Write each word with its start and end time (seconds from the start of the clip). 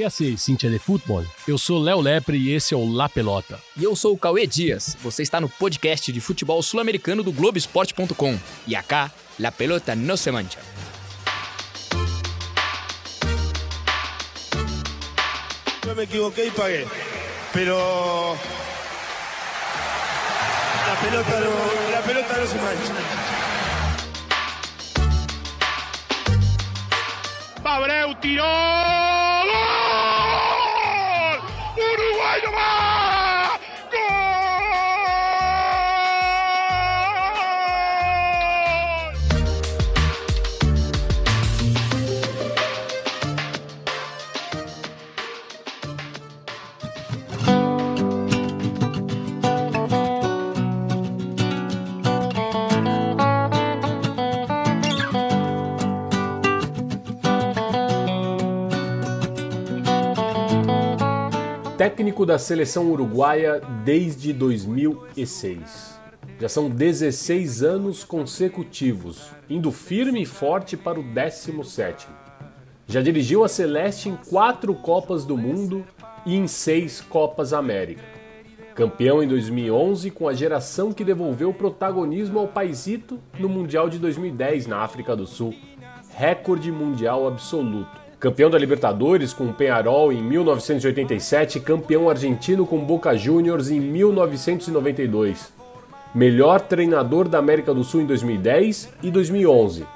É 0.00 0.04
assim, 0.04 0.36
Cintia 0.36 0.70
de 0.70 0.78
Futebol? 0.78 1.24
Eu 1.46 1.58
sou 1.58 1.82
Léo 1.82 2.00
Lepre 2.00 2.36
e 2.36 2.54
esse 2.54 2.72
é 2.72 2.76
o 2.76 2.88
La 2.88 3.08
Pelota. 3.08 3.58
E 3.76 3.82
eu 3.82 3.96
sou 3.96 4.14
o 4.14 4.18
Cauê 4.18 4.46
Dias. 4.46 4.96
Você 5.02 5.24
está 5.24 5.40
no 5.40 5.48
podcast 5.48 6.12
de 6.12 6.20
futebol 6.20 6.62
sul-americano 6.62 7.24
do 7.24 7.32
Globoesporte.com. 7.32 8.38
E 8.64 8.76
acá, 8.76 9.10
La 9.40 9.50
Pelota 9.50 9.96
no 9.96 10.16
se 10.16 10.30
mancha. 10.30 10.60
Yo 15.84 15.94
me 15.96 16.04
equivoqué 16.04 16.46
y 16.46 16.50
pagué. 16.50 16.86
Pero. 17.52 18.36
La 20.86 21.00
pelota 21.00 21.40
no, 21.40 21.90
la 21.90 22.02
pelota 22.02 22.36
no 22.36 22.46
se 22.46 22.54
mancha. 22.54 22.94
Abreu 27.64 28.14
tiró. 28.20 29.07
Da 62.28 62.38
seleção 62.38 62.90
uruguaia 62.90 63.58
desde 63.86 64.34
2006. 64.34 65.98
Já 66.38 66.46
são 66.46 66.68
16 66.68 67.62
anos 67.62 68.04
consecutivos, 68.04 69.30
indo 69.48 69.72
firme 69.72 70.20
e 70.20 70.26
forte 70.26 70.76
para 70.76 71.00
o 71.00 71.02
17º. 71.02 72.04
Já 72.86 73.00
dirigiu 73.00 73.44
a 73.44 73.48
Celeste 73.48 74.10
em 74.10 74.16
quatro 74.28 74.74
Copas 74.74 75.24
do 75.24 75.38
Mundo 75.38 75.86
e 76.26 76.36
em 76.36 76.46
seis 76.46 77.00
Copas 77.00 77.54
América. 77.54 78.04
Campeão 78.74 79.22
em 79.22 79.26
2011 79.26 80.10
com 80.10 80.28
a 80.28 80.34
geração 80.34 80.92
que 80.92 81.06
devolveu 81.06 81.54
protagonismo 81.54 82.38
ao 82.38 82.48
paisito 82.48 83.18
no 83.38 83.48
Mundial 83.48 83.88
de 83.88 83.98
2010 83.98 84.66
na 84.66 84.82
África 84.82 85.16
do 85.16 85.26
Sul. 85.26 85.54
Recorde 86.10 86.70
mundial 86.70 87.26
absoluto. 87.26 88.07
Campeão 88.20 88.50
da 88.50 88.58
Libertadores 88.58 89.32
com 89.32 89.44
o 89.44 89.52
Penharol 89.52 90.12
em 90.12 90.20
1987 90.20 91.58
e 91.58 91.60
campeão 91.60 92.10
argentino 92.10 92.66
com 92.66 92.84
Boca 92.84 93.16
Juniors 93.16 93.70
em 93.70 93.78
1992. 93.78 95.52
Melhor 96.12 96.60
treinador 96.60 97.28
da 97.28 97.38
América 97.38 97.72
do 97.72 97.84
Sul 97.84 98.00
em 98.00 98.06
2010 98.06 98.92
e 99.04 99.10
2011. 99.12 99.86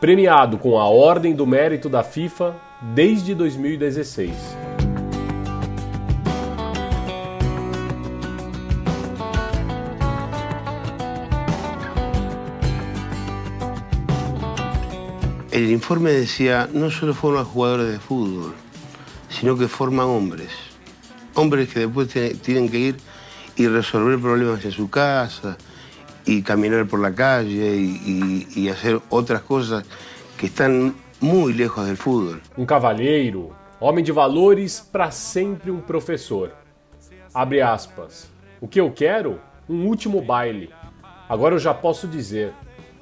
Premiado 0.00 0.58
com 0.58 0.76
a 0.76 0.88
Ordem 0.88 1.34
do 1.34 1.46
Mérito 1.46 1.88
da 1.88 2.02
FIFA 2.02 2.56
desde 2.80 3.32
2016. 3.32 4.61
El 15.52 15.70
informe 15.70 16.10
decía, 16.12 16.66
no 16.72 16.90
solo 16.90 17.12
forman 17.12 17.44
jugadores 17.44 17.92
de 17.92 17.98
fútbol, 17.98 18.54
sino 19.28 19.56
que 19.58 19.68
forman 19.68 20.06
hombres. 20.06 20.48
Hombres 21.34 21.68
que 21.68 21.80
después 21.80 22.08
tienen 22.42 22.70
que 22.70 22.78
ir 22.78 22.96
y 23.56 23.66
resolver 23.68 24.18
problemas 24.18 24.64
en 24.64 24.72
su 24.72 24.88
casa, 24.88 25.58
y 26.24 26.40
caminar 26.42 26.86
por 26.86 27.00
la 27.00 27.14
calle, 27.14 27.76
y, 27.76 28.46
y- 28.54 28.60
y 28.62 28.68
hacer 28.70 29.00
otras 29.10 29.42
cosas 29.42 29.84
que 30.38 30.46
están 30.46 30.94
muy 31.20 31.52
lejos 31.52 31.84
del 31.86 31.96
fútbol. 31.98 32.40
Um 32.56 32.64
cavalheiro, 32.64 33.50
homem 33.78 34.02
de 34.02 34.12
valores, 34.12 34.80
para 34.80 35.10
sempre 35.10 35.70
um 35.70 35.80
professor. 35.80 36.50
Abre 37.34 37.60
aspas. 37.60 38.30
O 38.60 38.66
que 38.68 38.80
eu 38.80 38.90
quero? 38.90 39.38
Um 39.68 39.86
último 39.86 40.22
baile. 40.22 40.70
Agora 41.28 41.54
eu 41.54 41.58
já 41.58 41.74
posso 41.74 42.06
dizer. 42.08 42.52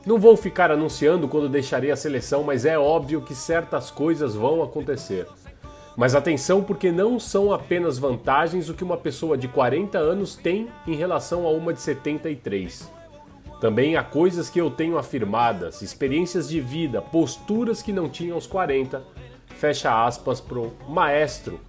Não 0.07 0.19
vou 0.19 0.37
ficar 0.37 0.71
anunciando 0.71 1.29
quando 1.29 1.49
deixarei 1.49 1.91
a 1.91 1.97
seleção, 1.97 2.43
mas 2.43 2.65
é 2.65 2.79
óbvio 2.79 3.21
que 3.21 3.35
certas 3.35 3.91
coisas 3.91 4.35
vão 4.35 4.63
acontecer. 4.63 5.27
Mas 5.95 6.15
atenção, 6.15 6.63
porque 6.63 6.91
não 6.91 7.21
são 7.21 7.53
apenas 7.53 7.99
vantagens 7.99 8.71
o 8.71 8.75
que 8.75 8.83
uma 8.83 8.97
pessoa 8.97 9.37
de 9.37 9.47
40 9.49 9.99
anos 9.99 10.35
tem 10.35 10.69
em 10.87 10.95
relação 10.95 11.47
a 11.47 11.51
uma 11.51 11.75
de 11.75 11.83
73. 11.83 12.91
Também 13.61 13.97
há 13.97 14.03
coisas 14.03 14.49
que 14.49 14.59
eu 14.59 14.71
tenho 14.71 14.97
afirmadas, 14.97 15.83
experiências 15.83 16.49
de 16.49 16.63
vida, 16.63 17.03
posturas 17.03 17.83
que 17.83 17.93
não 17.93 18.09
tinha 18.09 18.33
aos 18.33 18.47
40. 18.47 19.03
Fecha 19.49 20.07
aspas 20.07 20.41
pro 20.41 20.73
maestro 20.89 21.61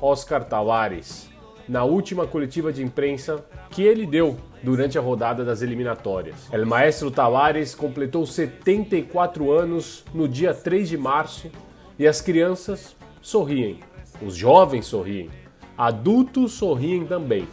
Oscar 0.00 0.42
Tavares, 0.42 1.30
na 1.68 1.84
última 1.84 2.26
coletiva 2.26 2.72
de 2.72 2.82
imprensa 2.82 3.44
que 3.70 3.82
ele 3.82 4.06
deu 4.06 4.36
durante 4.62 4.98
a 4.98 5.00
rodada 5.00 5.44
das 5.44 5.62
eliminatórias. 5.62 6.48
El 6.52 6.64
maestro 6.64 7.10
Tavares 7.10 7.74
completou 7.74 8.24
74 8.26 9.50
anos 9.52 10.04
no 10.14 10.28
dia 10.28 10.54
3 10.54 10.88
de 10.88 10.96
março 10.96 11.50
e 11.98 12.06
as 12.06 12.20
crianças 12.20 12.96
sorriem, 13.20 13.80
os 14.22 14.36
jovens 14.36 14.86
sorriem, 14.86 15.30
adultos 15.76 16.52
sorriem 16.52 17.06
também. 17.06 17.46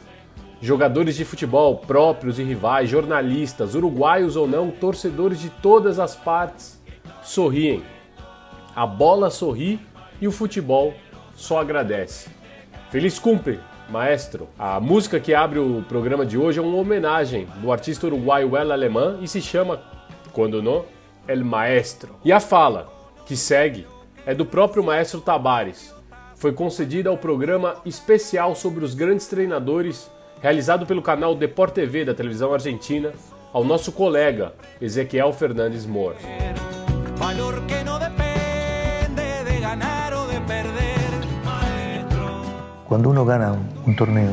Jogadores 0.61 1.15
de 1.17 1.25
futebol, 1.25 1.77
próprios 1.77 2.39
e 2.39 2.43
rivais, 2.43 2.89
jornalistas, 2.89 3.75
uruguaios 3.75 4.37
ou 4.37 4.47
não, 4.47 4.71
torcedores 4.71 5.39
de 5.39 5.49
todas 5.49 5.99
as 5.99 6.15
partes, 6.15 6.81
sorriem. 7.21 7.83
A 8.73 8.87
bola 8.87 9.29
sorri 9.29 9.77
e 10.21 10.27
o 10.27 10.31
futebol 10.31 10.93
só 11.35 11.59
agradece. 11.59 12.29
Feliz 12.89 13.19
cumpre, 13.19 13.59
maestro. 13.89 14.47
A 14.57 14.79
música 14.79 15.19
que 15.19 15.33
abre 15.33 15.59
o 15.59 15.83
programa 15.87 16.25
de 16.25 16.37
hoje 16.37 16.59
é 16.59 16.61
uma 16.61 16.77
homenagem 16.77 17.47
do 17.61 17.71
artista 17.71 18.07
uruguaio 18.07 18.55
El 18.55 18.71
Alemã 18.71 19.17
e 19.21 19.27
se 19.27 19.41
chama, 19.41 19.81
quando 20.31 20.61
não, 20.61 20.85
El 21.27 21.43
Maestro. 21.43 22.15
E 22.23 22.31
a 22.31 22.39
fala, 22.39 22.91
que 23.25 23.35
segue, 23.35 23.87
é 24.25 24.33
do 24.33 24.45
próprio 24.45 24.83
maestro 24.83 25.21
Tabares. 25.21 25.93
Foi 26.35 26.51
concedida 26.51 27.09
ao 27.09 27.17
programa 27.17 27.75
especial 27.85 28.55
sobre 28.55 28.83
os 28.83 28.93
grandes 28.93 29.27
treinadores, 29.27 30.09
realizado 30.41 30.85
pelo 30.85 31.01
canal 31.01 31.35
Deport 31.35 31.73
TV 31.73 32.03
da 32.03 32.13
televisão 32.13 32.53
argentina, 32.53 33.13
ao 33.53 33.63
nosso 33.63 33.91
colega 33.91 34.53
Ezequiel 34.81 35.31
Fernandes 35.31 35.85
Moura. 35.85 36.17
Cuando 42.93 43.09
uno 43.09 43.25
gana 43.25 43.55
un, 43.87 43.95
torneo, 43.95 44.29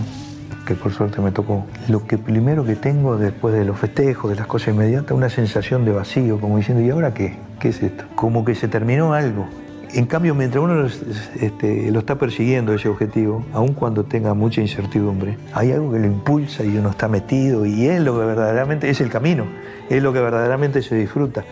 que 0.66 0.75
por 0.75 0.93
suerte 0.93 1.22
me 1.22 1.32
tocó, 1.32 1.65
lo 1.88 2.06
que 2.06 2.19
primero 2.19 2.62
que 2.62 2.76
tengo 2.76 3.16
después 3.16 3.54
de 3.54 3.65
los 3.65 3.78
festejos, 3.78 4.31
de 4.31 4.37
las 4.37 4.47
cosas 4.47 4.75
inmediatas, 4.75 5.12
una 5.12 5.31
sensación 5.31 5.87
de 5.87 5.93
vacío, 5.93 6.38
como 6.38 6.59
diciendo, 6.59 6.84
¿y 6.84 6.91
ahora 6.91 7.15
qué? 7.15 7.38
¿Qué 7.59 7.71
es 7.71 7.82
esto? 7.82 8.04
Como 8.15 8.45
que 8.45 8.54
se 8.54 8.68
terminó 8.68 9.15
algo. 9.15 9.48
En 9.95 10.04
cambio, 10.04 10.34
mientras 10.34 10.62
uno 10.62 10.86
este, 11.41 11.91
lo 11.91 12.01
está 12.01 12.16
persiguiendo 12.16 12.74
ese 12.74 12.91
objetivo, 12.91 13.47
aun 13.54 13.72
cuando 13.72 14.04
tenga 14.04 14.34
mucha 14.34 14.60
incertidumbre, 14.60 15.39
hay 15.54 15.72
algo 15.72 15.92
que 15.92 15.98
lo 15.98 16.06
impulsa 16.06 16.63
y 16.63 16.77
uno 16.77 16.91
está 16.91 17.09
metido 17.09 17.65
y 17.65 17.86
es 17.86 18.03
lo 18.03 18.13
que 18.13 18.27
verdaderamente 18.27 18.91
es 18.91 19.01
el 19.01 19.09
camino, 19.09 19.47
es 19.89 20.03
lo 20.03 20.13
que 20.13 20.21
verdaderamente 20.21 20.83
se 20.83 20.97
disfruta. 20.97 21.47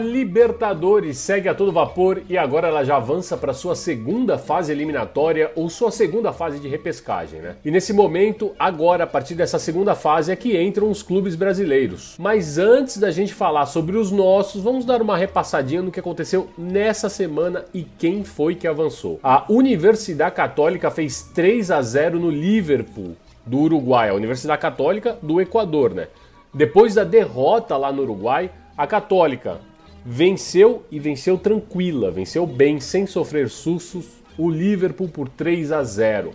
Libertadores 0.00 1.18
segue 1.18 1.48
a 1.48 1.54
todo 1.54 1.70
vapor 1.70 2.22
e 2.28 2.36
agora 2.36 2.66
ela 2.66 2.82
já 2.82 2.96
avança 2.96 3.36
para 3.36 3.52
sua 3.52 3.76
segunda 3.76 4.36
fase 4.36 4.72
eliminatória 4.72 5.52
ou 5.54 5.70
sua 5.70 5.92
segunda 5.92 6.32
fase 6.32 6.58
de 6.58 6.66
repescagem, 6.66 7.40
né? 7.40 7.56
E 7.64 7.70
nesse 7.70 7.92
momento, 7.92 8.52
agora 8.58 9.04
a 9.04 9.06
partir 9.06 9.34
dessa 9.34 9.58
segunda 9.58 9.94
fase 9.94 10.32
é 10.32 10.36
que 10.36 10.60
entram 10.60 10.90
os 10.90 11.02
clubes 11.02 11.36
brasileiros. 11.36 12.16
Mas 12.18 12.58
antes 12.58 12.98
da 12.98 13.10
gente 13.10 13.32
falar 13.32 13.66
sobre 13.66 13.96
os 13.96 14.10
nossos, 14.10 14.62
vamos 14.62 14.84
dar 14.84 15.00
uma 15.00 15.16
repassadinha 15.16 15.82
no 15.82 15.92
que 15.92 16.00
aconteceu 16.00 16.48
nessa 16.58 17.08
semana 17.08 17.64
e 17.72 17.82
quem 17.82 18.24
foi 18.24 18.54
que 18.54 18.66
avançou. 18.66 19.20
A 19.22 19.44
Universidade 19.48 20.34
Católica 20.34 20.90
fez 20.90 21.22
3 21.34 21.70
a 21.70 21.82
0 21.82 22.18
no 22.18 22.30
Liverpool 22.30 23.14
do 23.46 23.58
Uruguai, 23.58 24.08
a 24.08 24.14
Universidade 24.14 24.60
Católica 24.60 25.18
do 25.22 25.40
Equador, 25.40 25.94
né? 25.94 26.08
Depois 26.52 26.94
da 26.94 27.04
derrota 27.04 27.76
lá 27.76 27.92
no 27.92 28.02
Uruguai, 28.02 28.50
a 28.76 28.86
Católica 28.86 29.60
venceu 30.04 30.84
e 30.90 30.98
venceu 30.98 31.36
tranquila, 31.36 32.10
venceu 32.10 32.46
bem, 32.46 32.80
sem 32.80 33.06
sofrer 33.06 33.48
sustos, 33.48 34.06
o 34.38 34.50
Liverpool 34.50 35.08
por 35.08 35.28
3 35.28 35.72
a 35.72 35.82
0. 35.82 36.32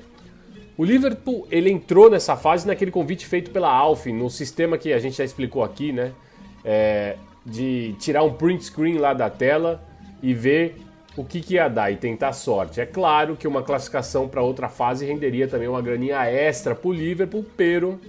O 0.78 0.84
Liverpool 0.84 1.48
ele 1.50 1.72
entrou 1.72 2.10
nessa 2.10 2.36
fase 2.36 2.68
naquele 2.68 2.92
convite 2.92 3.26
feito 3.26 3.52
pela 3.52 3.72
Alf, 3.72 4.08
no 4.08 4.30
sistema 4.30 4.78
que 4.78 4.92
a 4.92 5.00
gente 5.00 5.18
já 5.18 5.24
explicou 5.24 5.64
aqui, 5.64 5.92
né? 5.92 6.12
É, 6.64 7.16
de 7.46 7.96
tirar 8.00 8.24
um 8.24 8.34
print 8.34 8.66
screen 8.66 8.98
lá 8.98 9.14
da 9.14 9.30
tela 9.30 9.84
e 10.22 10.34
ver 10.34 10.76
o 11.16 11.24
que, 11.24 11.40
que 11.40 11.54
ia 11.54 11.70
dar 11.70 11.92
e 11.92 11.96
tentar 11.96 12.34
sorte. 12.34 12.82
É 12.82 12.86
claro 12.86 13.36
que 13.36 13.48
uma 13.48 13.64
classificação 13.64 14.28
para 14.28 14.42
outra 14.42 14.68
fase 14.68 15.06
renderia 15.06 15.48
também 15.48 15.68
uma 15.68 15.82
graninha 15.82 16.26
extra 16.26 16.76
para 16.76 16.90
o 16.90 16.94
Liverpool, 16.94 17.46
pero 17.56 18.00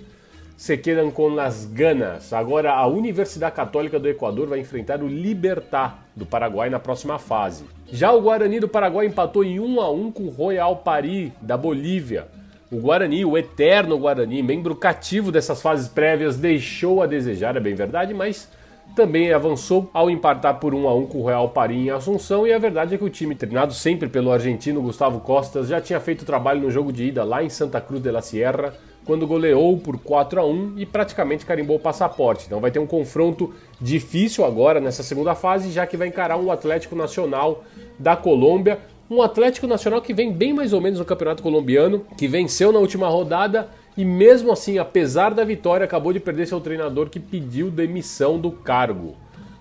se 0.57 0.77
quedam 0.77 1.11
com 1.11 1.29
las 1.29 1.67
ganas. 1.67 2.33
Agora 2.33 2.73
a 2.73 2.87
Universidade 2.87 3.55
Católica 3.55 3.99
do 3.99 4.09
Equador 4.09 4.49
vai 4.49 4.59
enfrentar 4.59 5.03
o 5.03 5.07
Libertar 5.07 6.07
do 6.17 6.25
Paraguai 6.25 6.71
na 6.71 6.79
próxima 6.79 7.19
fase. 7.19 7.65
Já 7.93 8.11
o 8.13 8.23
Guarani 8.23 8.59
do 8.59 8.69
Paraguai 8.69 9.07
empatou 9.07 9.45
em 9.45 9.61
1 9.61 9.81
a 9.81 9.91
1 9.91 10.13
com 10.13 10.23
o 10.25 10.31
Royal 10.31 10.77
Paris 10.77 11.31
da 11.43 11.57
Bolívia. 11.57 12.27
O 12.73 12.81
Guarani, 12.81 13.25
o 13.25 13.37
eterno 13.37 13.99
Guarani, 13.99 14.43
membro 14.43 14.75
cativo 14.75 15.31
dessas 15.31 15.63
fases 15.63 15.87
prévias, 15.87 16.37
deixou 16.37 17.01
a 17.01 17.07
desejar, 17.07 17.57
é 17.57 17.61
bem 17.61 17.75
verdade, 17.75 18.13
mas 18.13 18.51
também 18.97 19.33
avançou 19.33 19.91
ao 19.93 20.11
empatar 20.11 20.59
por 20.59 20.75
1 20.75 20.89
a 20.89 20.95
1 20.95 21.07
com 21.07 21.19
o 21.19 21.27
Real 21.27 21.51
Paris 21.51 21.77
em 21.77 21.91
Assunção 21.91 22.47
e 22.47 22.53
a 22.53 22.59
verdade 22.59 22.95
é 22.95 22.99
que 22.99 23.05
o 23.05 23.11
time 23.11 23.35
treinado 23.35 23.75
sempre 23.75 24.09
pelo 24.09 24.33
argentino 24.33 24.81
Gustavo 24.81 25.21
Costas 25.21 25.69
já 25.69 25.81
tinha 25.81 26.01
feito 26.01 26.25
trabalho 26.25 26.63
no 26.63 26.71
jogo 26.71 26.93
de 26.93 27.05
ida 27.05 27.23
lá 27.23 27.43
em 27.45 27.51
Santa 27.51 27.81
Cruz 27.81 28.03
de 28.03 28.11
la 28.11 28.23
Sierra 28.23 28.73
quando 29.07 29.27
goleou 29.27 29.79
por 29.79 29.97
4 29.99 30.41
a 30.41 30.45
1 30.45 30.75
e 30.77 30.85
praticamente 30.85 31.47
carimbou 31.47 31.77
o 31.77 31.81
passaporte. 31.81 32.45
Então 32.47 32.61
vai 32.61 32.73
ter 32.73 32.81
um 32.81 32.87
confronto 32.87 33.55
difícil 33.81 34.45
agora 34.45 34.81
nessa 34.81 35.05
segunda 35.05 35.35
fase, 35.35 35.71
já 35.71 35.87
que 35.87 35.97
vai 35.97 36.09
encarar 36.09 36.37
um 36.37 36.51
Atlético 36.51 36.97
Nacional 36.97 37.65
da 37.99 38.17
Colômbia, 38.17 38.81
um 39.09 39.23
Atlético 39.23 39.69
Nacional 39.69 40.03
que 40.03 40.13
vem 40.13 40.33
bem 40.33 40.53
mais 40.53 40.73
ou 40.73 40.81
menos 40.81 40.99
no 40.99 41.05
Campeonato 41.05 41.43
Colombiano, 41.43 42.05
que 42.19 42.27
venceu 42.27 42.73
na 42.73 42.81
última 42.81 43.09
rodada 43.09 43.69
e 43.97 44.05
mesmo 44.05 44.53
assim, 44.53 44.77
apesar 44.79 45.33
da 45.33 45.45
vitória, 45.45 45.85
acabou 45.85 46.13
de 46.13 46.21
perder 46.21 46.47
seu 46.47 46.61
treinador 46.61 47.09
que 47.09 47.21
pediu 47.21 47.71
demissão 47.71 48.39
do 48.39 48.51
cargo. 48.51 49.15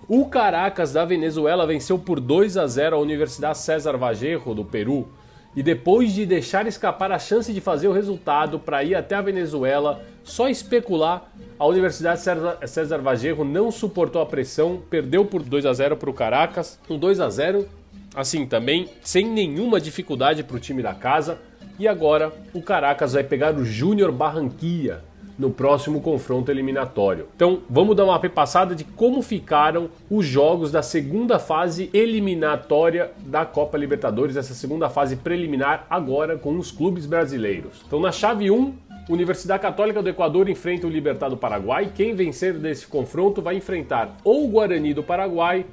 O 0.08 0.26
Caracas 0.26 0.92
da 0.92 1.04
Venezuela 1.04 1.66
venceu 1.66 1.98
por 1.98 2.20
2 2.20 2.56
a 2.56 2.66
0 2.66 2.96
a 2.96 2.98
Universidade 2.98 3.58
César 3.58 3.96
Vallejo 3.96 4.54
do 4.54 4.64
Peru 4.64 5.08
e 5.56 5.62
depois 5.62 6.12
de 6.12 6.26
deixar 6.26 6.66
escapar 6.66 7.10
a 7.10 7.18
chance 7.18 7.50
de 7.50 7.62
fazer 7.62 7.88
o 7.88 7.92
resultado 7.92 8.58
para 8.58 8.84
ir 8.84 8.94
até 8.94 9.14
a 9.14 9.22
Venezuela, 9.22 10.04
só 10.22 10.50
especular, 10.50 11.32
a 11.58 11.66
Universidade 11.66 12.20
César 12.66 12.98
Vallejo 12.98 13.42
não 13.42 13.70
suportou 13.70 14.20
a 14.20 14.26
pressão, 14.26 14.82
perdeu 14.90 15.24
por 15.24 15.42
2 15.42 15.64
a 15.64 15.72
0 15.72 15.96
para 15.96 16.10
o 16.10 16.12
Caracas, 16.12 16.78
um 16.90 16.98
2 16.98 17.20
a 17.20 17.30
0 17.30 17.66
assim 18.14 18.46
também 18.46 18.88
sem 19.02 19.26
nenhuma 19.26 19.80
dificuldade 19.80 20.42
para 20.42 20.56
o 20.56 20.60
time 20.60 20.82
da 20.82 20.94
casa. 20.94 21.38
E 21.78 21.88
agora 21.88 22.32
o 22.54 22.62
Caracas 22.62 23.14
vai 23.14 23.24
pegar 23.24 23.54
o 23.54 23.64
Júnior 23.64 24.12
Barranquilla 24.12 25.04
no 25.38 25.50
próximo 25.50 26.00
confronto 26.00 26.50
eliminatório. 26.50 27.28
Então 27.36 27.60
vamos 27.68 27.96
dar 27.96 28.04
uma 28.04 28.18
repassada 28.18 28.74
de 28.74 28.84
como 28.84 29.22
ficaram 29.22 29.90
os 30.10 30.24
jogos 30.24 30.72
da 30.72 30.82
segunda 30.82 31.38
fase 31.38 31.90
eliminatória 31.92 33.10
da 33.18 33.44
Copa 33.44 33.76
Libertadores, 33.76 34.36
essa 34.36 34.54
segunda 34.54 34.88
fase 34.88 35.16
preliminar 35.16 35.86
agora 35.90 36.36
com 36.36 36.56
os 36.58 36.70
clubes 36.70 37.06
brasileiros. 37.06 37.82
Então 37.86 38.00
na 38.00 38.12
chave 38.12 38.50
1, 38.50 38.74
Universidade 39.08 39.62
Católica 39.62 40.02
do 40.02 40.08
Equador 40.08 40.48
enfrenta 40.48 40.86
o 40.86 40.90
Libertad 40.90 41.30
do 41.30 41.36
Paraguai. 41.36 41.92
Quem 41.94 42.14
vencer 42.14 42.54
desse 42.54 42.86
confronto 42.86 43.40
vai 43.40 43.56
enfrentar 43.56 44.16
ou 44.24 44.44
o 44.44 44.48
Guarani 44.48 44.92
do 44.92 45.02
Paraguai 45.02 45.64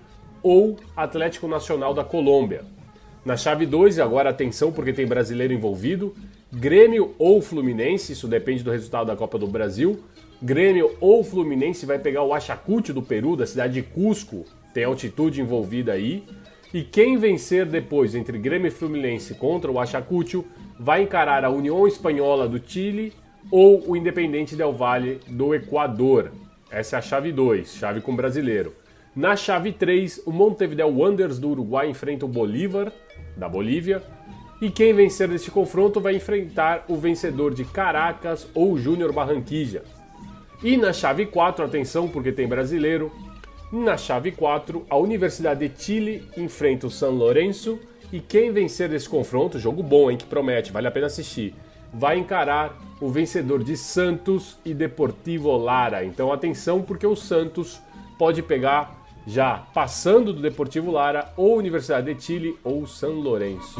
ou 0.43 0.77
Atlético 0.95 1.47
Nacional 1.47 1.93
da 1.93 2.03
Colômbia. 2.03 2.63
Na 3.25 3.37
chave 3.37 3.65
2, 3.65 3.99
agora 3.99 4.29
atenção 4.29 4.71
porque 4.71 4.91
tem 4.91 5.07
brasileiro 5.07 5.53
envolvido, 5.53 6.13
Grêmio 6.55 7.15
ou 7.17 7.41
Fluminense, 7.41 8.13
isso 8.13 8.27
depende 8.27 8.63
do 8.63 8.69
resultado 8.69 9.07
da 9.07 9.15
Copa 9.15 9.39
do 9.39 9.47
Brasil. 9.47 10.03
Grêmio 10.39 10.95
ou 11.01 11.23
Fluminense 11.23 11.83
vai 11.83 11.97
pegar 11.97 12.21
o 12.21 12.31
Ayacucho 12.31 12.93
do 12.93 13.01
Peru, 13.01 13.35
da 13.35 13.47
cidade 13.47 13.73
de 13.73 13.81
Cusco, 13.81 14.45
tem 14.71 14.83
altitude 14.83 15.41
envolvida 15.41 15.93
aí. 15.93 16.23
E 16.71 16.83
quem 16.83 17.17
vencer 17.17 17.65
depois 17.65 18.13
entre 18.13 18.37
Grêmio 18.37 18.67
e 18.67 18.71
Fluminense 18.71 19.33
contra 19.33 19.71
o 19.71 19.79
Ayacucho 19.79 20.45
vai 20.79 21.01
encarar 21.01 21.43
a 21.43 21.49
União 21.49 21.87
Espanhola 21.87 22.47
do 22.47 22.61
Chile 22.63 23.13
ou 23.49 23.89
o 23.89 23.97
Independente 23.97 24.55
Del 24.55 24.73
Valle 24.73 25.19
do 25.27 25.55
Equador. 25.55 26.31
Essa 26.69 26.97
é 26.97 26.99
a 26.99 27.01
chave 27.01 27.31
2, 27.31 27.73
chave 27.73 27.99
com 27.99 28.15
brasileiro. 28.15 28.75
Na 29.15 29.35
chave 29.35 29.71
3, 29.71 30.21
o 30.23 30.31
Montevideo 30.31 30.87
Wanderers 30.87 31.39
do 31.39 31.49
Uruguai 31.49 31.89
enfrenta 31.89 32.25
o 32.25 32.29
Bolívar 32.29 32.91
da 33.35 33.49
Bolívia 33.49 34.03
e 34.63 34.71
quem 34.71 34.93
vencer 34.93 35.27
deste 35.27 35.51
confronto 35.51 35.99
vai 35.99 36.15
enfrentar 36.15 36.85
o 36.87 36.95
vencedor 36.95 37.53
de 37.53 37.65
Caracas 37.65 38.47
ou 38.53 38.77
Júnior 38.77 39.11
Barranquilla. 39.11 39.83
E 40.63 40.77
na 40.77 40.93
chave 40.93 41.25
4, 41.25 41.65
atenção 41.65 42.07
porque 42.07 42.31
tem 42.31 42.47
brasileiro, 42.47 43.11
na 43.69 43.97
chave 43.97 44.31
4, 44.31 44.85
a 44.89 44.95
Universidade 44.95 45.67
de 45.67 45.83
Chile 45.83 46.23
enfrenta 46.37 46.87
o 46.87 46.89
San 46.89 47.09
Lourenço 47.09 47.77
e 48.09 48.21
quem 48.21 48.53
vencer 48.53 48.87
desse 48.87 49.09
confronto, 49.09 49.59
jogo 49.59 49.83
bom, 49.83 50.09
hein, 50.09 50.15
que 50.15 50.23
promete, 50.23 50.71
vale 50.71 50.87
a 50.87 50.91
pena 50.91 51.07
assistir, 51.07 51.53
vai 51.93 52.17
encarar 52.17 52.73
o 53.01 53.09
vencedor 53.09 53.65
de 53.65 53.75
Santos 53.75 54.57
e 54.63 54.73
Deportivo 54.73 55.57
Lara. 55.57 56.05
Então 56.05 56.31
atenção 56.31 56.81
porque 56.81 57.05
o 57.05 57.17
Santos 57.17 57.81
pode 58.17 58.41
pegar 58.41 59.02
já 59.25 59.63
passando 59.73 60.33
do 60.33 60.41
Deportivo 60.41 60.91
Lara 60.91 61.31
ou 61.37 61.57
Universidade 61.57 62.13
de 62.13 62.23
Chile 62.23 62.57
ou 62.63 62.85
San 62.85 63.09
Lourenço. 63.09 63.79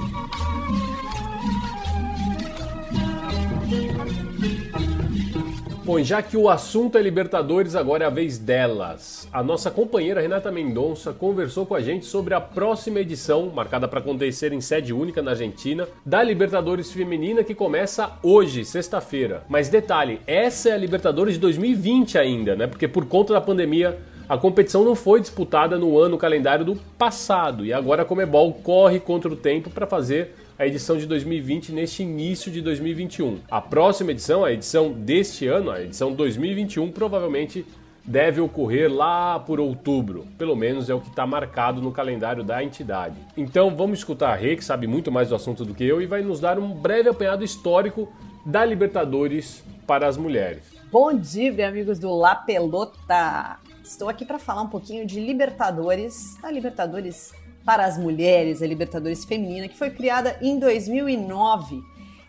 Bom, 5.85 6.01
já 6.01 6.21
que 6.21 6.37
o 6.37 6.49
assunto 6.49 6.97
é 6.97 7.01
Libertadores, 7.01 7.75
agora 7.75 8.05
é 8.05 8.07
a 8.07 8.09
vez 8.09 8.37
delas. 8.37 9.27
A 9.33 9.43
nossa 9.43 9.69
companheira 9.69 10.21
Renata 10.21 10.49
Mendonça 10.49 11.11
conversou 11.11 11.65
com 11.65 11.75
a 11.75 11.81
gente 11.81 12.05
sobre 12.05 12.33
a 12.33 12.39
próxima 12.39 13.01
edição, 13.01 13.51
marcada 13.53 13.85
para 13.85 13.99
acontecer 13.99 14.53
em 14.53 14.61
sede 14.61 14.93
única 14.93 15.21
na 15.21 15.31
Argentina, 15.31 15.85
da 16.05 16.23
Libertadores 16.23 16.89
Feminina 16.89 17.43
que 17.43 17.53
começa 17.53 18.17
hoje, 18.23 18.63
sexta-feira. 18.63 19.43
Mas 19.49 19.67
detalhe, 19.67 20.21
essa 20.25 20.69
é 20.69 20.71
a 20.71 20.77
Libertadores 20.77 21.33
de 21.33 21.41
2020 21.41 22.17
ainda, 22.17 22.55
né? 22.55 22.65
Porque 22.65 22.87
por 22.87 23.05
conta 23.05 23.33
da 23.33 23.41
pandemia 23.41 23.99
a 24.27 24.37
competição 24.37 24.83
não 24.83 24.95
foi 24.95 25.19
disputada 25.19 25.77
no 25.77 25.99
ano 25.99 26.17
calendário 26.17 26.63
do 26.63 26.75
passado 26.97 27.65
e 27.65 27.73
agora 27.73 28.03
a 28.03 28.05
Comebol 28.05 28.53
corre 28.53 28.99
contra 28.99 29.31
o 29.31 29.35
tempo 29.35 29.69
para 29.69 29.85
fazer 29.85 30.35
a 30.57 30.65
edição 30.65 30.97
de 30.97 31.05
2020 31.05 31.71
neste 31.71 32.03
início 32.03 32.51
de 32.51 32.61
2021. 32.61 33.39
A 33.51 33.59
próxima 33.59 34.11
edição, 34.11 34.45
a 34.45 34.51
edição 34.51 34.91
deste 34.91 35.47
ano, 35.47 35.71
a 35.71 35.81
edição 35.81 36.13
2021, 36.13 36.91
provavelmente 36.91 37.65
deve 38.05 38.39
ocorrer 38.39 38.93
lá 38.93 39.39
por 39.39 39.59
outubro. 39.59 40.25
Pelo 40.37 40.55
menos 40.55 40.89
é 40.89 40.93
o 40.93 41.01
que 41.01 41.09
está 41.09 41.25
marcado 41.25 41.81
no 41.81 41.91
calendário 41.91 42.43
da 42.43 42.63
entidade. 42.63 43.15
Então 43.35 43.75
vamos 43.75 43.99
escutar 43.99 44.31
a 44.31 44.35
Rê, 44.35 44.55
que 44.55 44.63
sabe 44.63 44.87
muito 44.87 45.11
mais 45.11 45.29
do 45.29 45.35
assunto 45.35 45.65
do 45.65 45.73
que 45.73 45.83
eu, 45.83 46.01
e 46.01 46.05
vai 46.05 46.21
nos 46.21 46.39
dar 46.39 46.59
um 46.59 46.73
breve 46.73 47.09
apanhado 47.09 47.43
histórico 47.43 48.11
da 48.45 48.63
Libertadores 48.63 49.63
para 49.87 50.07
as 50.07 50.17
mulheres. 50.17 50.63
Bom 50.91 51.13
dia, 51.13 51.67
amigos 51.67 51.97
do 51.99 52.15
La 52.15 52.35
Pelota! 52.35 53.72
Estou 53.83 54.07
aqui 54.07 54.23
para 54.23 54.39
falar 54.39 54.61
um 54.61 54.69
pouquinho 54.69 55.05
de 55.05 55.19
Libertadores, 55.19 56.37
a 56.41 56.49
Libertadores 56.49 57.33
para 57.65 57.85
as 57.85 57.97
mulheres, 57.97 58.61
a 58.61 58.65
Libertadores 58.65 59.25
feminina, 59.25 59.67
que 59.67 59.77
foi 59.77 59.89
criada 59.89 60.37
em 60.41 60.57
2009. 60.57 61.83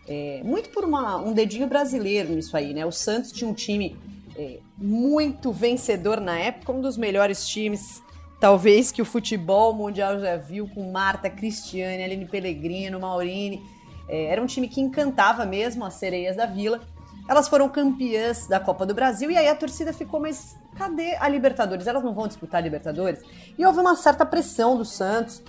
É, 0.05 0.41
muito 0.43 0.69
por 0.69 0.83
uma, 0.83 1.15
um 1.15 1.31
dedinho 1.31 1.65
brasileiro 1.65 2.33
nisso 2.33 2.57
aí, 2.57 2.73
né? 2.73 2.85
O 2.85 2.91
Santos 2.91 3.31
tinha 3.31 3.49
um 3.49 3.53
time 3.53 3.97
é, 4.37 4.59
muito 4.77 5.53
vencedor 5.53 6.19
na 6.19 6.37
época, 6.37 6.73
um 6.73 6.81
dos 6.81 6.97
melhores 6.97 7.47
times, 7.47 8.03
talvez, 8.37 8.91
que 8.91 9.01
o 9.01 9.05
futebol 9.05 9.73
mundial 9.73 10.19
já 10.19 10.35
viu, 10.35 10.67
com 10.67 10.91
Marta, 10.91 11.29
Cristiane, 11.29 12.03
Aline 12.03 12.25
Pellegrino, 12.25 12.99
Maurini. 12.99 13.63
É, 14.09 14.25
era 14.25 14.41
um 14.41 14.45
time 14.45 14.67
que 14.67 14.81
encantava 14.81 15.45
mesmo 15.45 15.85
as 15.85 15.93
sereias 15.93 16.35
da 16.35 16.45
Vila. 16.45 16.81
Elas 17.27 17.47
foram 17.47 17.67
campeãs 17.67 18.47
da 18.47 18.59
Copa 18.59 18.85
do 18.85 18.93
Brasil 18.93 19.31
e 19.31 19.37
aí 19.37 19.47
a 19.47 19.55
torcida 19.55 19.91
ficou 19.91 20.19
mais 20.19 20.55
cadê 20.75 21.15
a 21.15 21.27
Libertadores? 21.27 21.87
Elas 21.87 22.03
não 22.03 22.13
vão 22.13 22.27
disputar 22.27 22.59
a 22.59 22.63
Libertadores? 22.63 23.21
E 23.57 23.65
houve 23.65 23.79
uma 23.79 23.95
certa 23.95 24.25
pressão 24.25 24.77
do 24.77 24.85
Santos 24.85 25.41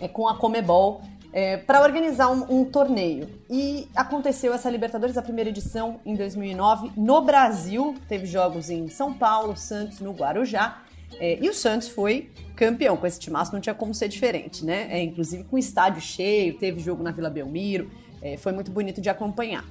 é, 0.00 0.08
com 0.08 0.26
a 0.26 0.36
Comebol 0.36 1.02
é, 1.32 1.58
para 1.58 1.82
organizar 1.82 2.30
um, 2.30 2.60
um, 2.60 2.64
torneio. 2.64 3.28
E 3.48 3.88
aconteceu 3.94 4.52
essa 4.52 4.68
Libertadores, 4.70 5.16
a 5.16 5.22
primeira 5.22 5.50
edição, 5.50 6.00
em 6.04 6.14
2009, 6.14 6.92
no 6.96 7.22
Brasil. 7.22 7.94
Teve 8.08 8.26
jogos 8.26 8.70
em 8.70 8.88
São 8.88 9.12
Paulo, 9.12 9.56
Santos, 9.56 10.00
no 10.00 10.12
Guarujá. 10.12 10.82
É, 11.20 11.38
e 11.40 11.48
o 11.48 11.54
Santos 11.54 11.88
foi 11.88 12.30
campeão. 12.56 12.96
Com 12.96 13.06
esse 13.06 13.20
timaço 13.20 13.52
não 13.52 13.60
tinha 13.60 13.74
como 13.74 13.94
ser 13.94 14.08
diferente, 14.08 14.64
né? 14.64 14.88
É, 14.90 15.02
inclusive 15.02 15.44
com 15.44 15.56
estádio 15.58 16.00
cheio, 16.00 16.58
teve 16.58 16.80
jogo 16.80 17.02
na 17.02 17.10
Vila 17.10 17.30
Belmiro. 17.30 17.90
É, 18.20 18.36
foi 18.36 18.52
muito 18.52 18.70
bonito 18.70 19.00
de 19.00 19.08
acompanhar. 19.08 19.64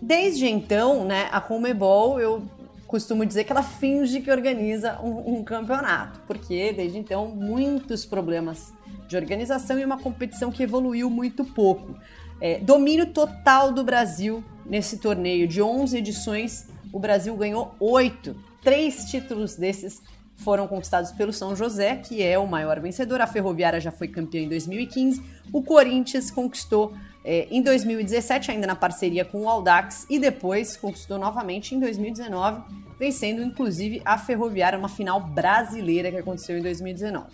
Desde 0.00 0.46
então, 0.46 1.04
né, 1.04 1.28
a 1.32 1.40
Comebol, 1.40 2.20
eu 2.20 2.42
costumo 2.86 3.24
dizer 3.26 3.44
que 3.44 3.52
ela 3.52 3.62
finge 3.62 4.20
que 4.20 4.30
organiza 4.30 5.00
um, 5.00 5.38
um 5.38 5.44
campeonato, 5.44 6.20
porque 6.26 6.72
desde 6.72 6.98
então 6.98 7.28
muitos 7.28 8.04
problemas 8.04 8.72
de 9.08 9.16
organização 9.16 9.78
e 9.78 9.84
uma 9.84 9.98
competição 9.98 10.50
que 10.50 10.62
evoluiu 10.62 11.10
muito 11.10 11.44
pouco. 11.44 11.96
É, 12.40 12.58
domínio 12.58 13.06
total 13.06 13.72
do 13.72 13.82
Brasil 13.82 14.44
nesse 14.64 14.98
torneio. 14.98 15.48
De 15.48 15.62
11 15.62 15.96
edições, 15.96 16.68
o 16.92 16.98
Brasil 16.98 17.34
ganhou 17.36 17.74
8. 17.80 18.36
Três 18.62 19.06
títulos 19.06 19.56
desses 19.56 20.02
foram 20.36 20.68
conquistados 20.68 21.12
pelo 21.12 21.32
São 21.32 21.56
José, 21.56 21.96
que 21.96 22.22
é 22.22 22.38
o 22.38 22.46
maior 22.46 22.78
vencedor. 22.80 23.20
A 23.20 23.26
Ferroviária 23.26 23.80
já 23.80 23.90
foi 23.90 24.08
campeã 24.08 24.42
em 24.42 24.48
2015. 24.48 25.22
O 25.52 25.62
Corinthians 25.62 26.30
conquistou 26.30 26.92
é, 27.28 27.48
em 27.50 27.60
2017, 27.60 28.52
ainda 28.52 28.68
na 28.68 28.76
parceria 28.76 29.24
com 29.24 29.42
o 29.42 29.48
Aldax, 29.48 30.06
e 30.08 30.16
depois 30.16 30.76
conquistou 30.76 31.18
novamente 31.18 31.74
em 31.74 31.80
2019, 31.80 32.62
vencendo 32.96 33.42
inclusive 33.42 34.00
a 34.04 34.16
Ferroviária, 34.16 34.78
uma 34.78 34.88
final 34.88 35.20
brasileira 35.20 36.08
que 36.08 36.18
aconteceu 36.18 36.56
em 36.56 36.62
2019. 36.62 37.26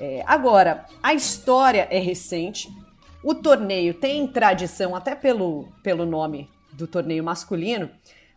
É, 0.00 0.24
agora, 0.26 0.86
a 1.00 1.14
história 1.14 1.86
é 1.88 2.00
recente. 2.00 2.68
O 3.22 3.32
torneio 3.32 3.94
tem 3.94 4.26
tradição, 4.26 4.96
até 4.96 5.14
pelo, 5.14 5.68
pelo 5.84 6.04
nome 6.04 6.50
do 6.72 6.88
torneio 6.88 7.22
masculino, 7.22 7.88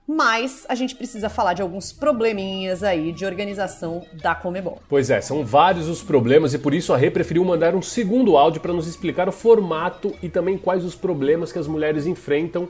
mas 0.08 0.66
a 0.68 0.76
gente 0.76 0.96
precisa 0.96 1.30
falar 1.30 1.54
de 1.54 1.62
alguns 1.62 1.92
probleminhas 1.92 2.84
aí 2.84 3.12
de 3.12 3.26
organização 3.26 4.06
da 4.22 4.36
Comebol. 4.36 4.82
Pois 4.90 5.10
é, 5.10 5.22
são 5.22 5.46
vários 5.46 5.88
os 5.88 6.02
problemas 6.02 6.54
e 6.54 6.60
por 6.60 6.74
isso 6.74 6.94
a 6.94 6.98
Rê 6.98 7.10
preferiu 7.10 7.46
mandar 7.46 7.76
um 7.76 7.82
segundo 7.82 8.36
áudio 8.36 8.62
para 8.62 8.74
nos 8.74 8.88
explicar 8.88 9.30
o 9.30 9.32
formato 9.32 10.14
e 10.22 10.30
também 10.30 10.58
quais 10.58 10.84
os 10.84 10.96
problemas 10.96 11.52
que 11.52 11.60
as 11.60 11.68
mulheres 11.68 12.06
enfrentam 12.06 12.68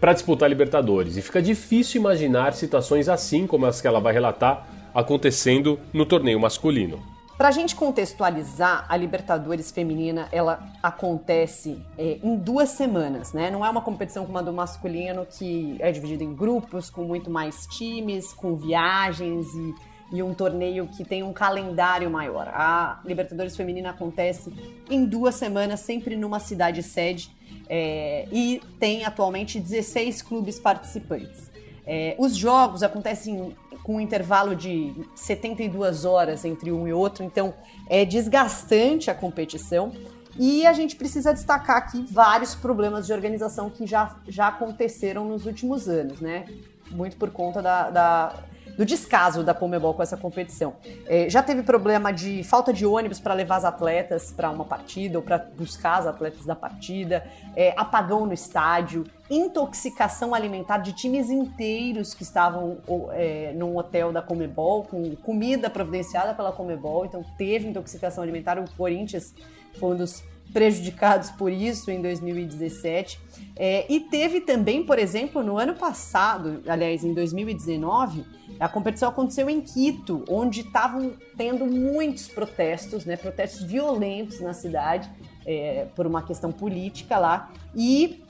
para 0.00 0.14
disputar 0.14 0.48
Libertadores. 0.48 1.16
E 1.16 1.22
fica 1.22 1.42
difícil 1.42 2.00
imaginar 2.00 2.54
situações 2.54 3.08
assim 3.08 3.46
como 3.46 3.66
as 3.66 3.80
que 3.80 3.86
ela 3.86 4.00
vai 4.00 4.12
relatar 4.12 4.66
acontecendo 4.94 5.78
no 5.92 6.06
torneio 6.06 6.40
masculino. 6.40 7.00
Para 7.40 7.48
a 7.48 7.52
gente 7.52 7.74
contextualizar, 7.74 8.84
a 8.86 8.94
Libertadores 8.98 9.70
feminina 9.70 10.28
ela 10.30 10.62
acontece 10.82 11.80
é, 11.96 12.18
em 12.22 12.36
duas 12.36 12.68
semanas, 12.68 13.32
né? 13.32 13.50
Não 13.50 13.64
é 13.64 13.70
uma 13.70 13.80
competição 13.80 14.26
como 14.26 14.36
a 14.36 14.42
do 14.42 14.52
masculino 14.52 15.24
que 15.24 15.74
é 15.78 15.90
dividida 15.90 16.22
em 16.22 16.34
grupos 16.34 16.90
com 16.90 17.02
muito 17.02 17.30
mais 17.30 17.66
times, 17.66 18.34
com 18.34 18.56
viagens 18.56 19.46
e, 19.54 19.74
e 20.16 20.22
um 20.22 20.34
torneio 20.34 20.86
que 20.88 21.02
tem 21.02 21.22
um 21.22 21.32
calendário 21.32 22.10
maior. 22.10 22.46
A 22.48 23.00
Libertadores 23.06 23.56
feminina 23.56 23.88
acontece 23.88 24.52
em 24.90 25.06
duas 25.06 25.34
semanas, 25.34 25.80
sempre 25.80 26.16
numa 26.16 26.40
cidade 26.40 26.82
sede 26.82 27.34
é, 27.70 28.28
e 28.30 28.60
tem 28.78 29.06
atualmente 29.06 29.58
16 29.58 30.20
clubes 30.20 30.58
participantes. 30.58 31.50
É, 31.86 32.14
os 32.18 32.36
jogos 32.36 32.82
acontecem 32.82 33.56
com 33.82 33.96
um 33.96 34.00
intervalo 34.00 34.54
de 34.54 34.94
72 35.14 36.04
horas 36.04 36.44
entre 36.44 36.70
um 36.70 36.86
e 36.86 36.92
outro, 36.92 37.24
então 37.24 37.54
é 37.88 38.04
desgastante 38.04 39.10
a 39.10 39.14
competição. 39.14 39.92
E 40.38 40.66
a 40.66 40.72
gente 40.72 40.96
precisa 40.96 41.32
destacar 41.32 41.76
aqui 41.76 42.06
vários 42.10 42.54
problemas 42.54 43.06
de 43.06 43.12
organização 43.12 43.68
que 43.68 43.86
já, 43.86 44.16
já 44.28 44.48
aconteceram 44.48 45.24
nos 45.24 45.44
últimos 45.44 45.88
anos, 45.88 46.20
né? 46.20 46.46
Muito 46.90 47.16
por 47.16 47.30
conta 47.30 47.60
da, 47.60 47.90
da 47.90 48.34
do 48.80 48.86
descaso 48.86 49.44
da 49.44 49.52
Comebol 49.52 49.92
com 49.92 50.02
essa 50.02 50.16
competição. 50.16 50.72
É, 51.06 51.28
já 51.28 51.42
teve 51.42 51.62
problema 51.62 52.10
de 52.10 52.42
falta 52.42 52.72
de 52.72 52.86
ônibus 52.86 53.20
para 53.20 53.34
levar 53.34 53.56
as 53.56 53.64
atletas 53.66 54.32
para 54.32 54.50
uma 54.50 54.64
partida 54.64 55.18
ou 55.18 55.22
para 55.22 55.36
buscar 55.36 55.98
as 55.98 56.06
atletas 56.06 56.46
da 56.46 56.56
partida, 56.56 57.22
é, 57.54 57.74
apagão 57.76 58.24
no 58.24 58.32
estádio, 58.32 59.04
intoxicação 59.28 60.34
alimentar 60.34 60.78
de 60.78 60.94
times 60.94 61.28
inteiros 61.28 62.14
que 62.14 62.22
estavam 62.22 62.78
é, 63.12 63.52
num 63.54 63.76
hotel 63.76 64.14
da 64.14 64.22
Comebol, 64.22 64.84
com 64.84 65.14
comida 65.16 65.68
providenciada 65.68 66.32
pela 66.32 66.50
Comebol, 66.50 67.04
então 67.04 67.22
teve 67.36 67.68
intoxicação 67.68 68.22
alimentar. 68.22 68.58
O 68.58 68.64
Corinthians 68.78 69.34
foi 69.78 69.90
um 69.90 69.96
dos 69.98 70.24
prejudicados 70.52 71.30
por 71.30 71.52
isso 71.52 71.90
em 71.90 72.00
2017. 72.00 73.20
É, 73.56 73.86
e 73.92 74.00
teve 74.00 74.40
também, 74.40 74.84
por 74.84 74.98
exemplo, 74.98 75.42
no 75.42 75.58
ano 75.58 75.74
passado, 75.74 76.62
aliás, 76.66 77.04
em 77.04 77.12
2019, 77.12 78.24
a 78.58 78.68
competição 78.68 79.08
aconteceu 79.08 79.48
em 79.48 79.60
Quito, 79.60 80.24
onde 80.28 80.60
estavam 80.60 81.12
tendo 81.36 81.66
muitos 81.66 82.28
protestos, 82.28 83.04
né, 83.04 83.16
protestos 83.16 83.62
violentos 83.64 84.40
na 84.40 84.52
cidade, 84.52 85.10
é, 85.46 85.86
por 85.94 86.06
uma 86.06 86.22
questão 86.22 86.50
política 86.50 87.18
lá. 87.18 87.50
E, 87.74 88.22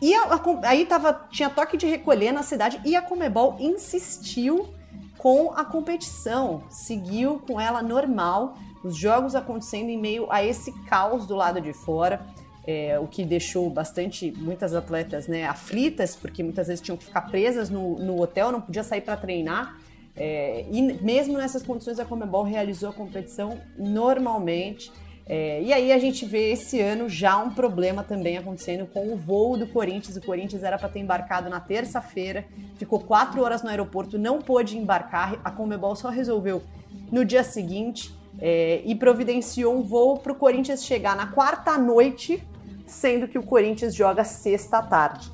e 0.00 0.14
a, 0.14 0.34
a, 0.34 0.40
aí 0.64 0.84
tava, 0.86 1.26
tinha 1.30 1.48
toque 1.48 1.76
de 1.76 1.86
recolher 1.86 2.32
na 2.32 2.42
cidade 2.42 2.80
e 2.84 2.94
a 2.94 3.02
Comebol 3.02 3.56
insistiu 3.58 4.72
com 5.16 5.52
a 5.52 5.64
competição, 5.64 6.64
seguiu 6.68 7.38
com 7.46 7.60
ela 7.60 7.80
normal 7.80 8.56
os 8.82 8.96
jogos 8.96 9.34
acontecendo 9.34 9.88
em 9.88 9.98
meio 9.98 10.30
a 10.30 10.44
esse 10.44 10.72
caos 10.84 11.26
do 11.26 11.34
lado 11.34 11.60
de 11.60 11.72
fora, 11.72 12.20
é, 12.66 12.98
o 12.98 13.06
que 13.06 13.24
deixou 13.24 13.68
bastante 13.68 14.32
muitas 14.36 14.74
atletas 14.74 15.26
né, 15.26 15.44
aflitas, 15.44 16.14
porque 16.14 16.42
muitas 16.42 16.68
vezes 16.68 16.80
tinham 16.80 16.96
que 16.96 17.04
ficar 17.04 17.22
presas 17.22 17.68
no, 17.70 17.98
no 17.98 18.20
hotel, 18.20 18.52
não 18.52 18.60
podia 18.60 18.82
sair 18.82 19.00
para 19.00 19.16
treinar. 19.16 19.76
É, 20.14 20.66
e 20.70 20.82
mesmo 21.02 21.38
nessas 21.38 21.62
condições, 21.62 21.98
a 21.98 22.04
Comebol 22.04 22.44
realizou 22.44 22.90
a 22.90 22.92
competição 22.92 23.58
normalmente. 23.76 24.92
É, 25.26 25.62
e 25.62 25.72
aí 25.72 25.92
a 25.92 25.98
gente 25.98 26.26
vê 26.26 26.52
esse 26.52 26.80
ano 26.80 27.08
já 27.08 27.36
um 27.36 27.50
problema 27.50 28.02
também 28.02 28.36
acontecendo 28.36 28.86
com 28.86 29.12
o 29.12 29.16
voo 29.16 29.56
do 29.56 29.66
Corinthians. 29.66 30.16
O 30.16 30.20
Corinthians 30.20 30.62
era 30.62 30.78
para 30.78 30.88
ter 30.88 31.00
embarcado 31.00 31.48
na 31.48 31.60
terça-feira, 31.60 32.44
ficou 32.76 33.00
quatro 33.00 33.42
horas 33.42 33.62
no 33.62 33.70
aeroporto, 33.70 34.18
não 34.18 34.40
pôde 34.40 34.76
embarcar. 34.76 35.40
A 35.44 35.50
Comebol 35.50 35.96
só 35.96 36.10
resolveu 36.10 36.62
no 37.10 37.24
dia 37.24 37.42
seguinte 37.42 38.12
é, 38.44 38.82
e 38.84 38.92
providenciou 38.96 39.72
um 39.72 39.82
voo 39.82 40.18
para 40.18 40.32
o 40.32 40.34
Corinthians 40.34 40.84
chegar 40.84 41.14
na 41.14 41.28
quarta 41.28 41.78
noite, 41.78 42.42
sendo 42.84 43.28
que 43.28 43.38
o 43.38 43.42
Corinthians 43.44 43.94
joga 43.94 44.24
sexta 44.24 44.82
tarde. 44.82 45.30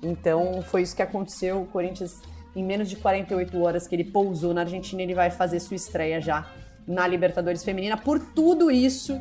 Então 0.00 0.62
foi 0.62 0.82
isso 0.82 0.94
que 0.94 1.02
aconteceu. 1.02 1.62
O 1.62 1.66
Corinthians, 1.66 2.22
em 2.54 2.62
menos 2.62 2.88
de 2.88 2.94
48 2.94 3.60
horas 3.60 3.88
que 3.88 3.96
ele 3.96 4.04
pousou 4.04 4.54
na 4.54 4.60
Argentina, 4.60 5.02
ele 5.02 5.14
vai 5.14 5.32
fazer 5.32 5.58
sua 5.58 5.74
estreia 5.74 6.20
já 6.20 6.48
na 6.86 7.08
Libertadores 7.08 7.64
Feminina. 7.64 7.96
Por 7.96 8.20
tudo 8.20 8.70
isso, 8.70 9.20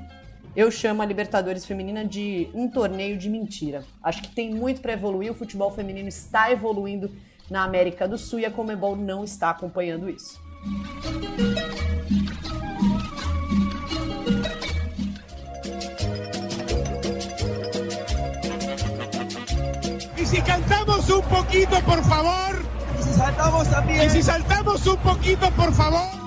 eu 0.55 0.69
chamo 0.69 1.01
a 1.01 1.05
Libertadores 1.05 1.65
Feminina 1.65 2.05
de 2.05 2.47
um 2.53 2.69
torneio 2.69 3.17
de 3.17 3.31
mentira. 3.31 3.83
Acho 4.03 4.21
que 4.21 4.29
tem 4.29 4.53
muito 4.53 4.79
para 4.79 4.93
evoluir. 4.93 5.31
O 5.31 5.35
futebol 5.35 5.71
feminino 5.71 6.07
está 6.07 6.51
evoluindo 6.51 7.09
na 7.49 7.63
América 7.63 8.07
do 8.07 8.15
Sul 8.15 8.41
e 8.41 8.45
a 8.45 8.51
Comebol 8.51 8.95
não 8.95 9.23
está 9.23 9.49
acompanhando 9.49 10.07
isso. 10.07 10.39
Cantamos 21.03 21.09
un 21.09 21.21
poquito, 21.23 21.81
por 21.81 22.03
favor. 22.03 22.63
Y 22.99 23.03
si 23.03 23.13
saltamos 23.13 23.67
también. 23.69 24.05
Y 24.05 24.09
si 24.09 24.23
saltamos 24.23 24.87
un 24.87 24.97
poquito, 24.97 25.51
por 25.51 25.73
favor. 25.73 26.23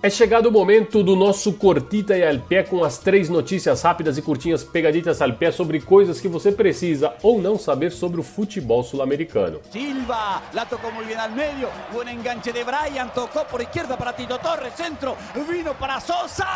É 0.00 0.08
chegado 0.08 0.48
o 0.48 0.52
momento 0.52 1.02
do 1.02 1.16
nosso 1.16 1.54
Cortita 1.54 2.16
e 2.16 2.24
al 2.24 2.38
pé 2.38 2.62
com 2.62 2.84
as 2.84 2.98
três 2.98 3.28
notícias 3.28 3.82
rápidas 3.82 4.16
e 4.16 4.22
curtinhas 4.22 4.62
pegaditas 4.62 5.20
al 5.20 5.32
pé 5.32 5.50
sobre 5.50 5.80
coisas 5.80 6.20
que 6.20 6.28
você 6.28 6.52
precisa 6.52 7.14
ou 7.20 7.42
não 7.42 7.58
saber 7.58 7.90
sobre 7.90 8.20
o 8.20 8.22
futebol 8.22 8.84
sul-americano. 8.84 9.60
Silva, 9.72 10.42
la 10.54 10.66
tocó 10.66 10.92
muy 10.92 11.04
bien 11.04 11.18
al 11.18 11.32
medio, 11.32 11.68
buen 11.92 12.06
enganche 12.06 12.52
de 12.52 12.62
Brian, 12.62 13.12
tocó 13.12 13.44
por 13.44 13.60
izquierda 13.60 13.96
para 13.96 14.14
Tito 14.14 14.38
Torres, 14.38 14.72
centro, 14.76 15.16
vino 15.50 15.74
para 15.74 16.00
Sosa. 16.00 16.46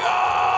¡Gol! 0.00 0.55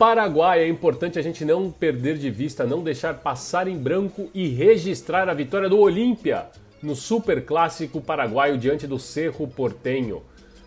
Paraguai 0.00 0.62
é 0.62 0.66
importante 0.66 1.18
a 1.18 1.22
gente 1.22 1.44
não 1.44 1.70
perder 1.70 2.16
de 2.16 2.30
vista, 2.30 2.64
não 2.64 2.82
deixar 2.82 3.18
passar 3.18 3.68
em 3.68 3.76
branco 3.76 4.30
e 4.32 4.48
registrar 4.48 5.28
a 5.28 5.34
vitória 5.34 5.68
do 5.68 5.78
Olímpia 5.78 6.46
no 6.82 6.96
Super 6.96 7.44
Clássico 7.44 8.00
Paraguaio 8.00 8.56
diante 8.56 8.86
do 8.86 8.98
Cerro 8.98 9.46
Portenho. 9.46 10.22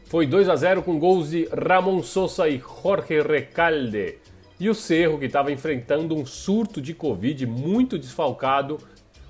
Foi 0.05 0.27
2 0.27 0.47
a 0.49 0.55
0 0.55 0.83
com 0.83 0.99
gols 0.99 1.31
de 1.31 1.49
Ramon 1.51 2.03
Sosa 2.03 2.47
e 2.47 2.59
Jorge 2.59 3.23
Recalde. 3.23 4.19
E 4.59 4.69
o 4.69 4.75
Cerro, 4.75 5.17
que 5.17 5.25
estava 5.25 5.51
enfrentando 5.51 6.15
um 6.15 6.27
surto 6.27 6.79
de 6.79 6.93
Covid 6.93 7.47
muito 7.47 7.97
desfalcado, 7.97 8.77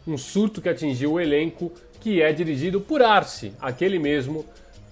um 0.06 0.18
surto 0.18 0.62
que 0.62 0.68
atingiu 0.68 1.14
o 1.14 1.20
elenco, 1.22 1.72
que 2.02 2.22
é 2.22 2.34
dirigido 2.34 2.82
por 2.82 3.02
Arce, 3.02 3.54
aquele 3.62 4.00
mesmo, 4.00 4.44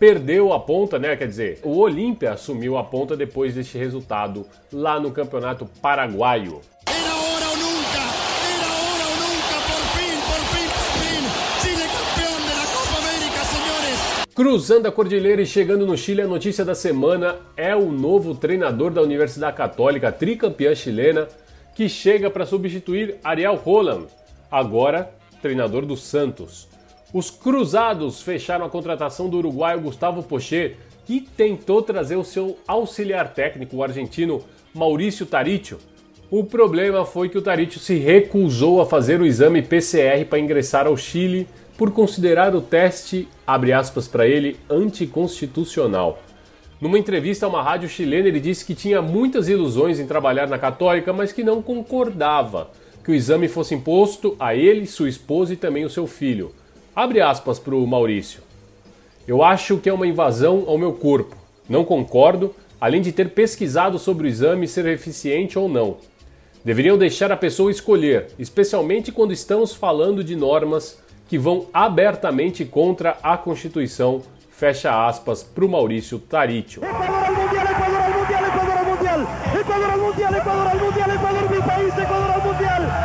perdeu 0.01 0.51
a 0.51 0.59
ponta, 0.59 0.97
né? 0.97 1.15
Quer 1.15 1.27
dizer, 1.27 1.59
o 1.61 1.77
Olímpia 1.77 2.31
assumiu 2.31 2.75
a 2.75 2.83
ponta 2.83 3.15
depois 3.15 3.53
deste 3.53 3.77
resultado 3.77 4.47
lá 4.73 4.99
no 4.99 5.11
Campeonato 5.11 5.63
Paraguaio. 5.79 6.59
Cruzando 14.33 14.87
a 14.87 14.91
cordilheira 14.91 15.43
e 15.43 15.45
chegando 15.45 15.85
no 15.85 15.95
Chile, 15.95 16.23
a 16.23 16.27
notícia 16.27 16.65
da 16.65 16.73
semana 16.73 17.35
é 17.55 17.75
o 17.75 17.91
novo 17.91 18.33
treinador 18.33 18.89
da 18.89 19.03
Universidade 19.03 19.55
Católica, 19.55 20.11
tricampeã 20.11 20.73
chilena, 20.73 21.27
que 21.75 21.87
chega 21.87 22.27
para 22.27 22.47
substituir 22.47 23.17
Ariel 23.23 23.53
Roland, 23.53 24.07
agora 24.49 25.13
treinador 25.43 25.85
do 25.85 25.95
Santos. 25.95 26.70
Os 27.13 27.29
Cruzados 27.29 28.21
fecharam 28.21 28.65
a 28.65 28.69
contratação 28.69 29.27
do 29.27 29.37
uruguaio 29.37 29.81
Gustavo 29.81 30.23
Pocher, 30.23 30.77
que 31.05 31.19
tentou 31.19 31.81
trazer 31.81 32.15
o 32.15 32.23
seu 32.23 32.57
auxiliar 32.65 33.33
técnico, 33.33 33.75
o 33.75 33.83
argentino 33.83 34.41
Maurício 34.73 35.25
Tarício. 35.25 35.77
O 36.29 36.45
problema 36.45 37.03
foi 37.03 37.27
que 37.27 37.37
o 37.37 37.41
Tarício 37.41 37.81
se 37.81 37.95
recusou 37.95 38.79
a 38.79 38.85
fazer 38.85 39.19
o 39.19 39.25
exame 39.25 39.61
PCR 39.61 40.23
para 40.29 40.39
ingressar 40.39 40.87
ao 40.87 40.95
Chile 40.95 41.49
por 41.77 41.91
considerar 41.91 42.55
o 42.55 42.61
teste, 42.61 43.27
abre 43.45 43.73
aspas 43.73 44.07
para 44.07 44.25
ele, 44.25 44.57
anticonstitucional. 44.69 46.17
Numa 46.79 46.97
entrevista 46.97 47.45
a 47.45 47.49
uma 47.49 47.61
rádio 47.61 47.89
chilena, 47.89 48.29
ele 48.29 48.39
disse 48.39 48.63
que 48.63 48.73
tinha 48.73 49.01
muitas 49.01 49.49
ilusões 49.49 49.99
em 49.99 50.07
trabalhar 50.07 50.47
na 50.47 50.57
Católica, 50.57 51.11
mas 51.11 51.33
que 51.33 51.43
não 51.43 51.61
concordava 51.61 52.71
que 53.03 53.11
o 53.11 53.13
exame 53.13 53.49
fosse 53.49 53.75
imposto 53.75 54.33
a 54.39 54.55
ele, 54.55 54.87
sua 54.87 55.09
esposa 55.09 55.53
e 55.53 55.57
também 55.57 55.83
o 55.83 55.89
seu 55.89 56.07
filho. 56.07 56.53
Abre 56.93 57.21
aspas 57.21 57.57
para 57.57 57.73
o 57.73 57.87
Maurício. 57.87 58.41
Eu 59.25 59.41
acho 59.41 59.77
que 59.77 59.87
é 59.87 59.93
uma 59.93 60.05
invasão 60.05 60.65
ao 60.67 60.77
meu 60.77 60.91
corpo. 60.91 61.37
Não 61.69 61.85
concordo, 61.85 62.53
além 62.81 63.01
de 63.01 63.13
ter 63.13 63.29
pesquisado 63.29 63.97
sobre 63.97 64.27
o 64.27 64.29
exame 64.29 64.67
ser 64.67 64.85
eficiente 64.87 65.57
ou 65.57 65.69
não. 65.69 65.97
Deveriam 66.65 66.97
deixar 66.97 67.31
a 67.31 67.37
pessoa 67.37 67.71
escolher, 67.71 68.27
especialmente 68.37 69.09
quando 69.09 69.31
estamos 69.31 69.73
falando 69.73 70.21
de 70.21 70.35
normas 70.35 70.99
que 71.29 71.37
vão 71.37 71.67
abertamente 71.73 72.65
contra 72.65 73.17
a 73.23 73.37
Constituição, 73.37 74.21
fecha 74.49 75.07
aspas 75.07 75.41
para 75.43 75.63
o 75.63 75.69
Maurício 75.69 76.19
Tarício. 76.19 76.81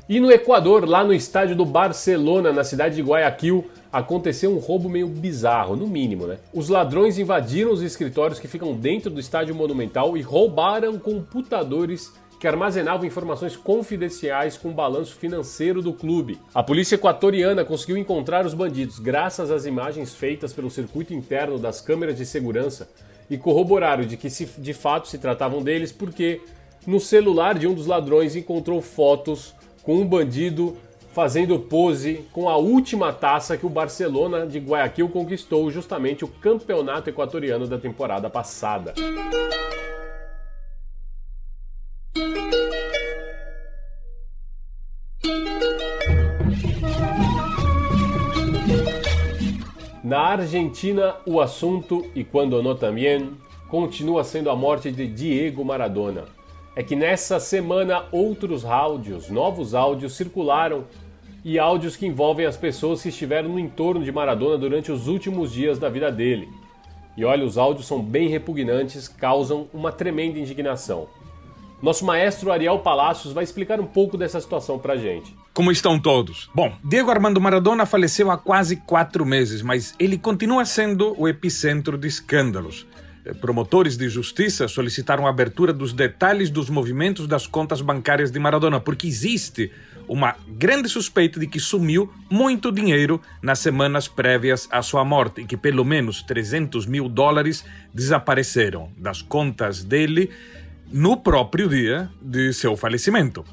E 0.08 0.20
no 0.20 0.30
Equador, 0.30 0.88
lá 0.88 1.04
no 1.04 1.12
estádio 1.12 1.56
do 1.56 1.64
Barcelona, 1.64 2.52
na 2.52 2.64
cidade 2.64 2.96
de 2.96 3.02
Guayaquil, 3.02 3.64
aconteceu 3.92 4.50
um 4.50 4.58
roubo 4.58 4.88
meio 4.88 5.06
bizarro, 5.06 5.76
no 5.76 5.86
mínimo, 5.86 6.26
né? 6.26 6.38
Os 6.52 6.68
ladrões 6.68 7.18
invadiram 7.18 7.72
os 7.72 7.82
escritórios 7.82 8.38
que 8.38 8.48
ficam 8.48 8.74
dentro 8.74 9.10
do 9.10 9.20
estádio 9.20 9.54
monumental 9.54 10.16
e 10.16 10.22
roubaram 10.22 10.98
computadores 10.98 12.12
que 12.38 12.46
armazenava 12.46 13.06
informações 13.06 13.56
confidenciais 13.56 14.56
com 14.56 14.68
o 14.68 14.74
balanço 14.74 15.14
financeiro 15.16 15.80
do 15.80 15.92
clube. 15.92 16.38
A 16.54 16.62
polícia 16.62 16.94
equatoriana 16.94 17.64
conseguiu 17.64 17.96
encontrar 17.96 18.44
os 18.44 18.54
bandidos 18.54 18.98
graças 18.98 19.50
às 19.50 19.64
imagens 19.64 20.14
feitas 20.14 20.52
pelo 20.52 20.70
circuito 20.70 21.14
interno 21.14 21.58
das 21.58 21.80
câmeras 21.80 22.16
de 22.16 22.26
segurança 22.26 22.88
e 23.30 23.38
corroboraram 23.38 24.04
de 24.04 24.16
que 24.16 24.28
se, 24.28 24.44
de 24.58 24.74
fato 24.74 25.08
se 25.08 25.18
tratavam 25.18 25.62
deles 25.62 25.92
porque 25.92 26.40
no 26.86 27.00
celular 27.00 27.58
de 27.58 27.66
um 27.66 27.74
dos 27.74 27.86
ladrões 27.86 28.36
encontrou 28.36 28.80
fotos 28.80 29.54
com 29.82 29.96
um 29.96 30.06
bandido 30.06 30.76
fazendo 31.16 31.58
pose 31.58 32.26
com 32.30 32.46
a 32.46 32.58
última 32.58 33.10
taça 33.10 33.56
que 33.56 33.64
o 33.64 33.70
Barcelona 33.70 34.46
de 34.46 34.58
Guayaquil 34.58 35.08
conquistou 35.08 35.70
justamente 35.70 36.26
o 36.26 36.28
campeonato 36.28 37.08
equatoriano 37.08 37.66
da 37.66 37.78
temporada 37.78 38.28
passada. 38.28 38.92
Na 50.04 50.20
Argentina, 50.20 51.16
o 51.24 51.40
assunto, 51.40 52.10
e 52.14 52.22
quando 52.24 52.62
no 52.62 52.74
também, 52.74 53.30
continua 53.70 54.22
sendo 54.22 54.50
a 54.50 54.54
morte 54.54 54.92
de 54.92 55.06
Diego 55.06 55.64
Maradona. 55.64 56.24
É 56.76 56.82
que 56.82 56.94
nessa 56.94 57.40
semana 57.40 58.04
outros 58.12 58.66
áudios, 58.66 59.30
novos 59.30 59.74
áudios 59.74 60.14
circularam 60.14 60.84
e 61.48 61.60
áudios 61.60 61.94
que 61.94 62.04
envolvem 62.04 62.44
as 62.44 62.56
pessoas 62.56 63.00
que 63.00 63.08
estiveram 63.08 63.50
no 63.50 63.60
entorno 63.60 64.02
de 64.02 64.10
Maradona 64.10 64.58
durante 64.58 64.90
os 64.90 65.06
últimos 65.06 65.52
dias 65.52 65.78
da 65.78 65.88
vida 65.88 66.10
dele. 66.10 66.48
E 67.16 67.24
olha, 67.24 67.44
os 67.46 67.56
áudios 67.56 67.86
são 67.86 68.02
bem 68.02 68.28
repugnantes, 68.28 69.06
causam 69.06 69.68
uma 69.72 69.92
tremenda 69.92 70.40
indignação. 70.40 71.06
Nosso 71.80 72.04
maestro 72.04 72.50
Ariel 72.50 72.80
Palacios 72.80 73.32
vai 73.32 73.44
explicar 73.44 73.78
um 73.78 73.86
pouco 73.86 74.16
dessa 74.16 74.40
situação 74.40 74.76
pra 74.76 74.96
gente. 74.96 75.36
Como 75.54 75.70
estão 75.70 76.00
todos? 76.00 76.50
Bom, 76.52 76.72
Diego 76.82 77.12
Armando 77.12 77.40
Maradona 77.40 77.86
faleceu 77.86 78.28
há 78.28 78.36
quase 78.36 78.78
quatro 78.78 79.24
meses, 79.24 79.62
mas 79.62 79.94
ele 80.00 80.18
continua 80.18 80.64
sendo 80.64 81.14
o 81.16 81.28
epicentro 81.28 81.96
de 81.96 82.08
escândalos. 82.08 82.88
Eh, 83.24 83.32
promotores 83.34 83.96
de 83.96 84.08
justiça 84.08 84.66
solicitaram 84.66 85.28
a 85.28 85.30
abertura 85.30 85.72
dos 85.72 85.92
detalhes 85.92 86.50
dos 86.50 86.68
movimentos 86.68 87.28
das 87.28 87.46
contas 87.46 87.80
bancárias 87.80 88.32
de 88.32 88.38
Maradona, 88.40 88.80
porque 88.80 89.06
existe 89.06 89.70
uma 90.08 90.36
grande 90.48 90.88
suspeita 90.88 91.38
de 91.38 91.46
que 91.46 91.60
sumiu 91.60 92.12
muito 92.30 92.70
dinheiro 92.70 93.20
nas 93.42 93.58
semanas 93.58 94.08
prévias 94.08 94.68
à 94.70 94.82
sua 94.82 95.04
morte 95.04 95.42
e 95.42 95.44
que 95.44 95.56
pelo 95.56 95.84
menos 95.84 96.22
300 96.22 96.86
mil 96.86 97.08
dólares 97.08 97.64
desapareceram 97.92 98.90
das 98.96 99.22
contas 99.22 99.82
dele 99.82 100.30
no 100.92 101.16
próprio 101.16 101.68
dia 101.68 102.08
de 102.20 102.52
seu 102.52 102.76
falecimento. 102.76 103.44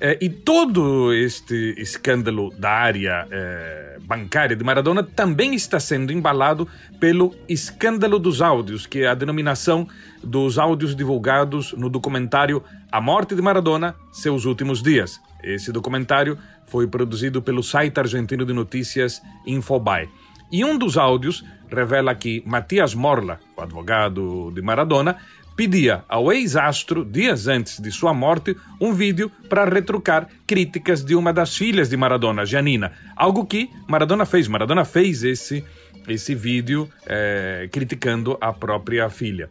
Eh, 0.00 0.18
e 0.22 0.28
todo 0.28 1.12
este 1.12 1.74
escândalo 1.78 2.50
da 2.58 2.70
área 2.70 3.26
eh, 3.30 3.98
bancária 4.02 4.56
de 4.56 4.64
Maradona 4.64 5.02
também 5.02 5.54
está 5.54 5.78
sendo 5.78 6.12
embalado 6.12 6.68
pelo 6.98 7.34
escândalo 7.48 8.18
dos 8.18 8.42
áudios, 8.42 8.86
que 8.86 9.00
é 9.00 9.06
a 9.06 9.14
denominação 9.14 9.86
dos 10.22 10.58
áudios 10.58 10.96
divulgados 10.96 11.72
no 11.74 11.88
documentário 11.88 12.62
A 12.90 13.00
Morte 13.00 13.34
de 13.34 13.42
Maradona, 13.42 13.94
Seus 14.12 14.44
Últimos 14.44 14.82
Dias. 14.82 15.20
Esse 15.44 15.70
documentário 15.70 16.38
foi 16.66 16.86
produzido 16.86 17.42
pelo 17.42 17.62
site 17.62 17.98
argentino 18.00 18.44
de 18.46 18.52
notícias 18.52 19.20
Infobae. 19.46 20.08
E 20.50 20.64
um 20.64 20.78
dos 20.78 20.96
áudios 20.96 21.44
revela 21.68 22.14
que 22.14 22.42
Matias 22.46 22.94
Morla, 22.94 23.40
o 23.56 23.60
advogado 23.60 24.50
de 24.54 24.62
Maradona, 24.62 25.16
pedia 25.56 26.04
ao 26.08 26.32
ex-astro, 26.32 27.04
dias 27.04 27.46
antes 27.46 27.80
de 27.80 27.90
sua 27.90 28.12
morte, 28.12 28.56
um 28.80 28.92
vídeo 28.92 29.30
para 29.48 29.64
retrucar 29.64 30.28
críticas 30.46 31.04
de 31.04 31.14
uma 31.14 31.32
das 31.32 31.56
filhas 31.56 31.88
de 31.88 31.96
Maradona, 31.96 32.44
Janina. 32.44 32.92
Algo 33.16 33.46
que 33.46 33.70
Maradona 33.88 34.26
fez. 34.26 34.48
Maradona 34.48 34.84
fez 34.84 35.22
esse, 35.22 35.64
esse 36.08 36.34
vídeo 36.34 36.88
é, 37.06 37.68
criticando 37.70 38.36
a 38.40 38.52
própria 38.52 39.08
filha. 39.08 39.48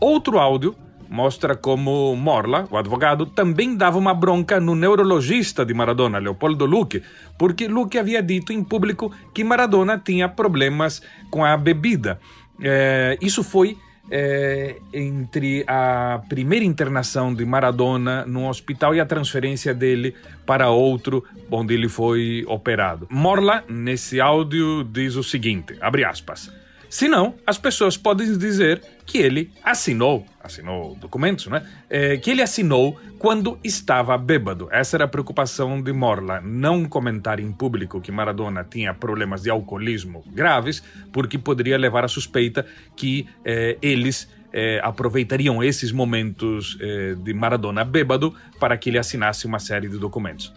Outro 0.00 0.38
áudio 0.38 0.76
mostra 1.14 1.54
como 1.54 2.16
Morla, 2.16 2.66
o 2.68 2.76
advogado, 2.76 3.24
também 3.24 3.76
dava 3.76 3.96
uma 3.96 4.12
bronca 4.12 4.58
no 4.58 4.74
neurologista 4.74 5.64
de 5.64 5.72
Maradona, 5.72 6.18
Leopoldo 6.18 6.66
Luque, 6.66 7.04
porque 7.38 7.68
Luque 7.68 7.98
havia 7.98 8.20
dito 8.20 8.52
em 8.52 8.64
público 8.64 9.12
que 9.32 9.44
Maradona 9.44 9.96
tinha 9.96 10.28
problemas 10.28 11.00
com 11.30 11.44
a 11.44 11.56
bebida. 11.56 12.18
É, 12.60 13.16
isso 13.22 13.44
foi 13.44 13.78
é, 14.10 14.76
entre 14.92 15.64
a 15.68 16.20
primeira 16.28 16.64
internação 16.64 17.32
de 17.32 17.44
Maradona 17.44 18.26
no 18.26 18.48
hospital 18.48 18.92
e 18.92 18.98
a 19.00 19.06
transferência 19.06 19.72
dele 19.72 20.16
para 20.44 20.70
outro 20.70 21.22
onde 21.48 21.74
ele 21.74 21.88
foi 21.88 22.44
operado. 22.48 23.06
Morla, 23.08 23.62
nesse 23.68 24.20
áudio, 24.20 24.82
diz 24.82 25.14
o 25.14 25.22
seguinte, 25.22 25.76
abre 25.80 26.04
aspas, 26.04 26.52
Senão, 26.88 27.34
as 27.46 27.58
pessoas 27.58 27.96
podem 27.96 28.36
dizer 28.38 28.82
que 29.06 29.18
ele 29.18 29.50
assinou, 29.62 30.24
assinou 30.42 30.94
documentos, 30.96 31.46
né? 31.46 31.66
É, 31.90 32.16
que 32.16 32.30
ele 32.30 32.42
assinou 32.42 32.98
quando 33.18 33.58
estava 33.62 34.16
bêbado. 34.16 34.68
Essa 34.70 34.96
era 34.96 35.04
a 35.04 35.08
preocupação 35.08 35.82
de 35.82 35.92
Morla, 35.92 36.40
não 36.40 36.84
comentar 36.86 37.40
em 37.40 37.52
público 37.52 38.00
que 38.00 38.12
Maradona 38.12 38.64
tinha 38.64 38.94
problemas 38.94 39.42
de 39.42 39.50
alcoolismo 39.50 40.24
graves, 40.28 40.82
porque 41.12 41.38
poderia 41.38 41.76
levar 41.76 42.04
à 42.04 42.08
suspeita 42.08 42.64
que 42.96 43.26
é, 43.44 43.76
eles 43.82 44.28
eh, 44.56 44.80
aproveitariam 44.84 45.64
esses 45.64 45.90
momentos 45.90 46.78
eh, 46.80 47.16
de 47.18 47.34
Maradona 47.34 47.84
bêbado 47.84 48.32
para 48.60 48.78
que 48.78 48.88
ele 48.88 48.98
assinasse 48.98 49.46
uma 49.46 49.58
série 49.58 49.88
de 49.88 49.98
documentos. 49.98 50.52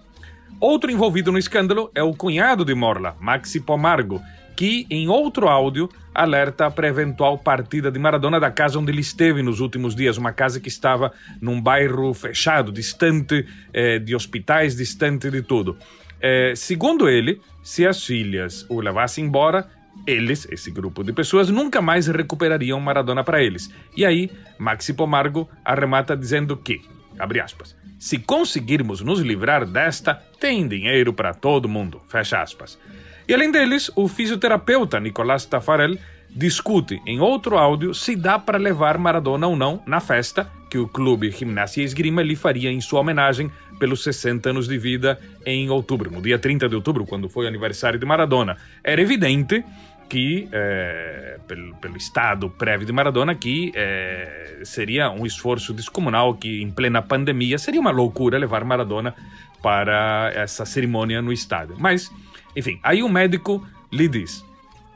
Outro 0.60 0.92
envolvido 0.92 1.32
no 1.32 1.40
escândalo 1.40 1.90
é 1.96 2.04
o 2.04 2.14
cunhado 2.14 2.64
de 2.64 2.76
Morla, 2.76 3.18
Maxi 3.20 3.60
Pomargo, 3.60 4.22
que 4.58 4.88
em 4.90 5.08
outro 5.08 5.48
áudio 5.48 5.88
alerta 6.16 6.72
para 6.72 6.88
a 6.88 6.90
eventual 6.90 7.38
partida 7.38 7.92
de 7.92 8.00
Maradona 8.00 8.40
da 8.40 8.50
casa 8.50 8.80
onde 8.80 8.92
ele 8.92 9.02
esteve 9.02 9.44
nos 9.44 9.60
últimos 9.60 9.96
dias, 9.96 10.18
uma 10.18 10.34
casa 10.34 10.60
que 10.60 10.68
estava 10.68 11.14
num 11.40 11.62
bairro 11.62 12.12
fechado, 12.16 12.72
distante 12.72 13.46
eh, 13.72 14.00
de 14.00 14.16
hospitais, 14.16 14.76
distante 14.76 15.30
de 15.30 15.44
tudo. 15.44 15.78
Eh, 16.20 16.54
segundo 16.56 17.08
ele, 17.08 17.40
se 17.62 17.86
as 17.86 18.04
filhas 18.04 18.66
o 18.68 18.82
levassem 18.82 19.26
embora, 19.26 19.70
eles, 20.08 20.48
esse 20.52 20.72
grupo 20.72 21.04
de 21.04 21.14
pessoas, 21.14 21.52
nunca 21.52 21.80
mais 21.80 22.08
recuperariam 22.08 22.80
Maradona 22.80 23.24
para 23.24 23.44
eles. 23.44 23.70
E 23.96 24.08
aí, 24.08 24.32
Maxi 24.58 24.92
Pomargo 24.92 25.48
arremata 25.64 26.18
dizendo 26.18 26.58
que, 26.58 26.82
abre 27.20 27.40
aspas, 27.40 27.76
se 28.00 28.18
conseguirmos 28.18 29.02
nos 29.02 29.20
livrar 29.20 29.68
desta, 29.68 30.16
tem 30.40 30.68
dinheiro 30.68 31.14
para 31.14 31.36
todo 31.36 31.70
mundo, 31.70 32.02
fecha 32.08 32.42
aspas. 32.42 32.80
E 33.28 33.34
além 33.34 33.52
deles, 33.52 33.92
o 33.96 34.08
fisioterapeuta 34.08 35.00
Nicolás 35.00 35.46
Tafarel 35.46 35.98
discute 36.30 37.02
em 37.06 37.20
outro 37.20 37.58
áudio 37.58 37.94
se 37.94 38.16
dá 38.16 38.38
para 38.38 38.58
levar 38.58 38.98
Maradona 38.98 39.48
ou 39.48 39.56
não 39.56 39.82
na 39.86 40.00
festa 40.00 40.50
que 40.70 40.78
o 40.78 40.88
clube 40.88 41.32
Gimnasia 41.32 41.84
Esgrima 41.84 42.22
lhe 42.22 42.36
faria 42.36 42.72
em 42.72 42.80
sua 42.80 43.00
homenagem 43.00 43.52
pelos 43.80 44.04
60 44.04 44.50
anos 44.50 44.68
de 44.68 44.78
vida 44.78 45.20
em 45.46 45.70
outubro, 45.70 46.12
no 46.12 46.22
dia 46.22 46.38
30 46.38 46.68
de 46.68 46.76
outubro, 46.76 47.06
quando 47.06 47.30
foi 47.30 47.46
o 47.46 47.48
aniversário 47.48 48.00
de 48.00 48.06
Maradona. 48.06 48.58
Era 48.84 49.02
evidente 49.02 49.64
que, 50.10 50.48
é, 50.52 51.38
pelo, 51.48 51.76
pelo, 51.76 51.98
estado 51.98 52.50
prévio 52.50 52.86
de 52.86 52.94
Maradona, 52.94 53.36
que 53.36 53.72
é, 53.76 54.60
seria 54.64 55.12
um 55.12 55.26
esforço 55.26 55.74
descomunal, 55.74 56.34
que 56.34 56.62
em 56.62 56.72
plena 56.72 57.02
pandemia 57.02 57.58
seria 57.58 57.80
uma 57.80 57.92
loucura 57.92 58.38
levar 58.38 58.64
Maradona 58.64 59.14
para 59.62 60.32
essa 60.34 60.66
cerimônia 60.66 61.22
no 61.22 61.32
estádio. 61.32 61.76
Mas 61.78 62.12
enfim, 62.58 62.80
aí 62.82 63.04
o 63.04 63.10
médico 63.10 63.66
lhe 63.92 64.08
diz: 64.08 64.44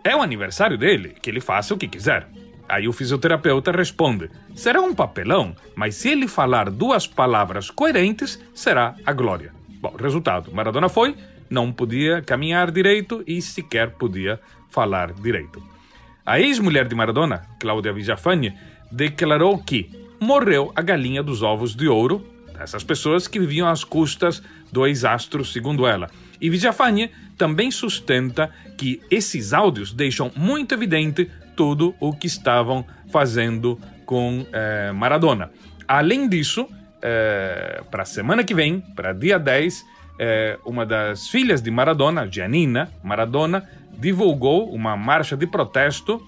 é 0.03 0.15
o 0.15 0.21
aniversário 0.21 0.77
dele, 0.77 1.15
que 1.21 1.29
ele 1.29 1.39
faça 1.39 1.75
o 1.75 1.77
que 1.77 1.87
quiser. 1.87 2.27
Aí 2.67 2.87
o 2.87 2.93
fisioterapeuta 2.93 3.71
responde: 3.71 4.31
será 4.55 4.81
um 4.81 4.95
papelão, 4.95 5.55
mas 5.75 5.95
se 5.95 6.09
ele 6.09 6.27
falar 6.27 6.71
duas 6.71 7.05
palavras 7.05 7.69
coerentes, 7.69 8.41
será 8.53 8.95
a 9.05 9.13
glória. 9.13 9.53
Bom, 9.79 9.95
resultado: 9.95 10.51
Maradona 10.51 10.89
foi, 10.89 11.15
não 11.49 11.71
podia 11.71 12.21
caminhar 12.21 12.71
direito 12.71 13.23
e 13.27 13.39
sequer 13.41 13.91
podia 13.91 14.39
falar 14.69 15.13
direito. 15.13 15.61
A 16.25 16.39
ex-mulher 16.39 16.87
de 16.87 16.95
Maradona, 16.95 17.45
Cláudia 17.59 17.93
Villafañe, 17.93 18.57
declarou 18.91 19.57
que 19.59 19.89
morreu 20.19 20.71
a 20.75 20.81
galinha 20.81 21.21
dos 21.21 21.43
ovos 21.43 21.75
de 21.75 21.87
ouro 21.87 22.25
dessas 22.57 22.83
pessoas 22.83 23.27
que 23.27 23.39
viviam 23.39 23.67
às 23.67 23.83
custas 23.83 24.41
do 24.71 24.85
ex-astro, 24.85 25.43
segundo 25.43 25.85
ela. 25.85 26.09
E 26.39 26.49
Villafañe 26.49 27.11
também 27.37 27.71
sustenta 27.71 28.51
que 28.77 29.01
esses 29.09 29.53
áudios 29.53 29.93
deixam 29.93 30.31
muito 30.35 30.73
evidente 30.73 31.29
tudo 31.55 31.93
o 31.99 32.13
que 32.13 32.27
estavam 32.27 32.85
fazendo 33.11 33.79
com 34.05 34.45
eh, 34.51 34.91
Maradona. 34.91 35.51
Além 35.87 36.27
disso, 36.27 36.67
eh, 37.01 37.83
para 37.91 38.03
a 38.03 38.05
semana 38.05 38.43
que 38.43 38.53
vem, 38.53 38.81
para 38.95 39.13
dia 39.13 39.37
10, 39.37 39.85
eh, 40.17 40.57
uma 40.65 40.85
das 40.85 41.27
filhas 41.27 41.61
de 41.61 41.69
Maradona, 41.69 42.27
Gianina 42.29 42.91
Maradona, 43.03 43.67
divulgou 43.97 44.73
uma 44.73 44.95
marcha 44.95 45.37
de 45.37 45.45
protesto 45.45 46.21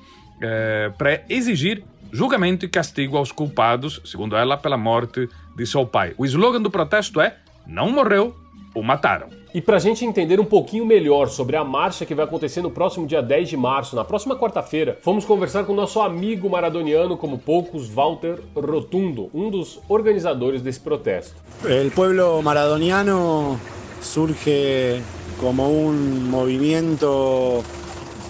para 0.97 1.23
exigir 1.29 1.83
julgamento 2.11 2.65
e 2.65 2.69
castigo 2.69 3.17
aos 3.17 3.31
culpados, 3.31 4.01
segundo 4.05 4.35
ela, 4.35 4.57
pela 4.57 4.77
morte 4.77 5.27
de 5.55 5.65
seu 5.65 5.85
pai. 5.85 6.13
O 6.17 6.25
slogan 6.25 6.61
do 6.61 6.69
protesto 6.69 7.19
é: 7.19 7.37
Não 7.65 7.89
morreu, 7.89 8.35
o 8.75 8.81
mataram. 8.81 9.27
E 9.53 9.61
para 9.61 9.77
a 9.77 9.79
gente 9.79 10.03
entender 10.03 10.39
um 10.39 10.45
pouquinho 10.45 10.83
melhor 10.83 11.27
sobre 11.27 11.55
a 11.55 11.63
marcha 11.63 12.05
que 12.05 12.15
vai 12.15 12.25
acontecer 12.25 12.61
no 12.61 12.71
próximo 12.71 13.05
dia 13.05 13.21
10 13.21 13.49
de 13.49 13.57
março, 13.57 13.95
na 13.95 14.03
próxima 14.03 14.35
quarta-feira, 14.35 14.97
fomos 15.01 15.25
conversar 15.25 15.63
com 15.63 15.73
o 15.73 15.75
nosso 15.75 16.01
amigo 16.01 16.49
maradoniano, 16.49 17.15
como 17.15 17.37
poucos, 17.37 17.87
Walter 17.87 18.39
Rotundo, 18.55 19.29
um 19.31 19.51
dos 19.51 19.79
organizadores 19.87 20.63
desse 20.63 20.79
protesto. 20.79 21.35
O 21.63 21.91
pueblo 21.91 22.41
maradoniano 22.41 23.59
surge 24.01 25.01
como 25.39 25.63
um 25.69 25.93
movimento 25.93 27.63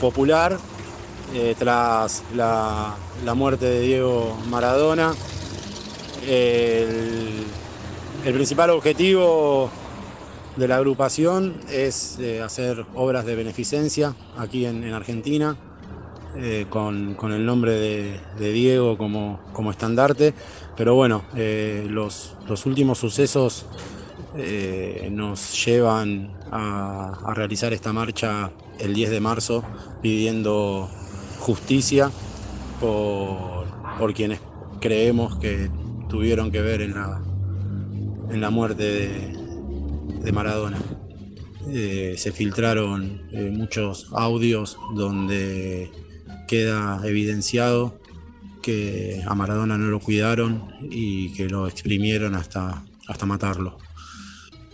popular 0.02 0.60
eh, 1.34 1.56
tras 1.58 2.22
la, 2.36 2.98
la, 3.24 3.34
muerte 3.34 3.66
de 3.66 3.82
Diego 3.82 4.38
Maradona. 4.48 5.16
El, 6.28 7.63
el 8.26 8.34
principal 8.34 8.70
objetivo 8.70 9.70
de 10.56 10.68
la 10.68 10.78
agrupación 10.78 11.56
es 11.70 12.18
eh, 12.20 12.42
hacer 12.42 12.86
obras 12.96 13.26
de 13.26 13.36
beneficencia 13.36 14.16
aquí 14.38 14.66
en, 14.66 14.84
en 14.84 14.94
Argentina, 14.94 15.58
eh, 16.38 16.66
con, 16.70 17.16
con, 17.16 17.34
el 17.34 17.46
nombre 17.46 17.74
de, 17.74 18.52
Diego 18.54 18.98
como, 18.98 19.42
como, 19.52 19.72
estandarte. 19.72 20.34
Pero 20.78 20.96
bueno, 20.96 21.24
eh, 21.36 21.86
los, 21.90 22.38
los, 22.48 22.66
últimos 22.66 22.98
sucesos 22.98 23.66
nos 25.12 25.66
llevan 25.66 26.34
a, 26.52 27.20
a, 27.26 27.34
realizar 27.36 27.72
esta 27.72 27.94
marcha 27.94 28.52
el 28.80 28.94
10 28.96 29.12
de 29.12 29.20
marzo 29.20 29.64
pidiendo 30.02 30.90
justicia 31.40 32.10
por, 32.80 33.68
por 34.00 34.14
quienes 34.14 34.40
creemos 34.80 35.36
que 35.38 35.70
tuvieron 36.10 36.52
que 36.52 36.62
ver 36.62 36.82
en 36.82 36.96
la, 36.96 37.22
en 38.34 38.42
la 38.42 38.50
muerte 38.50 39.34
de, 40.22 40.32
Maradona. 40.32 40.78
Eh, 41.70 42.16
se 42.18 42.32
filtraron 42.32 43.22
eh, 43.32 43.52
muchos 43.56 44.08
audios 44.12 44.78
donde 44.96 45.92
queda 46.48 47.00
evidenciado 47.06 48.02
que 48.62 49.22
a 49.26 49.36
Maradona 49.36 49.78
no 49.78 49.88
lo 49.88 50.00
cuidaron 50.00 50.74
y 50.82 51.34
que 51.34 51.48
lo 51.48 51.68
exprimieron 51.68 52.36
hasta, 52.36 52.84
hasta 53.08 53.26
matarlo. 53.26 53.78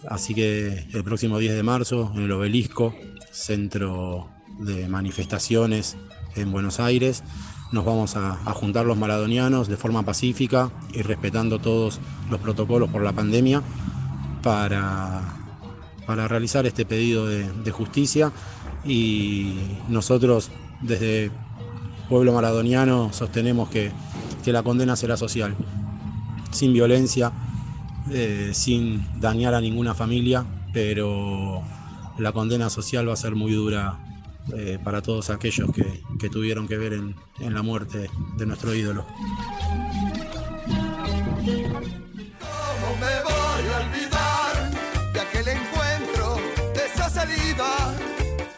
Así 0.08 0.34
que 0.34 0.86
el 0.93 1.04
próximo 1.04 1.38
10 1.38 1.56
de 1.56 1.63
marzo 1.63 2.12
en 2.15 2.24
el 2.24 2.32
obelisco, 2.32 2.95
centro 3.32 4.30
de 4.60 4.88
manifestaciones 4.88 5.98
en 6.36 6.52
Buenos 6.52 6.80
Aires, 6.80 7.24
nos 7.71 7.86
vamos 7.86 8.15
a, 8.15 8.36
juntar 8.53 8.86
los 8.86 8.97
maradonianos 8.97 9.67
de 9.67 9.77
forma 9.77 10.03
pacífica 10.03 10.71
y 10.93 11.01
respetando 11.01 11.60
todos 11.60 11.99
los 12.29 12.39
protocolos 12.39 12.89
por 12.89 13.03
la 13.03 13.13
pandemia 13.13 13.62
para, 14.41 15.21
para 16.05 16.27
realizar 16.27 16.65
este 16.65 16.86
pedido 16.86 17.27
de, 17.27 17.51
de, 17.51 17.71
justicia. 17.71 18.32
Y 18.86 19.55
nosotros 19.88 20.49
desde 20.82 21.32
Pueblo 22.08 22.34
Maradoniano 22.34 23.13
sostenemos 23.13 23.69
que, 23.69 23.91
que 24.43 24.51
la 24.51 24.63
condena 24.63 24.95
será 24.95 25.15
social, 25.15 25.55
sin 26.51 26.73
violencia, 26.73 27.32
eh, 28.12 28.49
sin 28.53 29.05
dañar 29.19 29.53
a 29.53 29.62
ninguna 29.62 29.93
familia, 29.93 30.43
pero 30.73 31.62
la 32.17 32.32
condena 32.32 32.69
social 32.69 33.08
va 33.08 33.13
a 33.13 33.17
ser 33.17 33.36
muy 33.36 33.51
dura 33.51 33.99
eh, 34.55 34.79
para 34.83 35.01
todos 35.01 35.29
aquellos 35.29 35.71
que, 35.71 36.03
que, 36.19 36.29
tuvieron 36.29 36.67
que 36.67 36.77
ver 36.77 36.93
en, 36.93 37.15
en 37.39 37.53
la 37.53 37.62
muerte 37.62 38.09
de 38.38 38.45
nuestro 38.45 38.73
ídolo. 38.73 39.05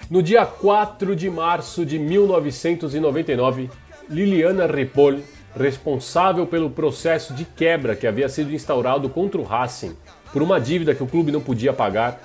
No 0.10 0.21
dia 0.21 0.45
4 0.45 1.15
de 1.15 1.30
março 1.30 1.86
de 1.86 1.97
1999, 1.97 3.69
Liliana 4.10 4.67
Ripoll, 4.67 5.23
responsável 5.56 6.45
pelo 6.45 6.69
processo 6.69 7.34
de 7.34 7.45
quebra 7.45 7.95
que 7.95 8.06
havia 8.06 8.27
sido 8.27 8.54
instaurado 8.54 9.10
contra 9.10 9.39
o 9.39 9.43
Racing 9.45 9.95
por 10.34 10.41
uma 10.41 10.60
dívida 10.60 10.93
que 10.95 11.04
o 11.04 11.08
clube 11.08 11.32
não 11.32 11.41
podia 11.41 11.73
pagar, 11.73 12.21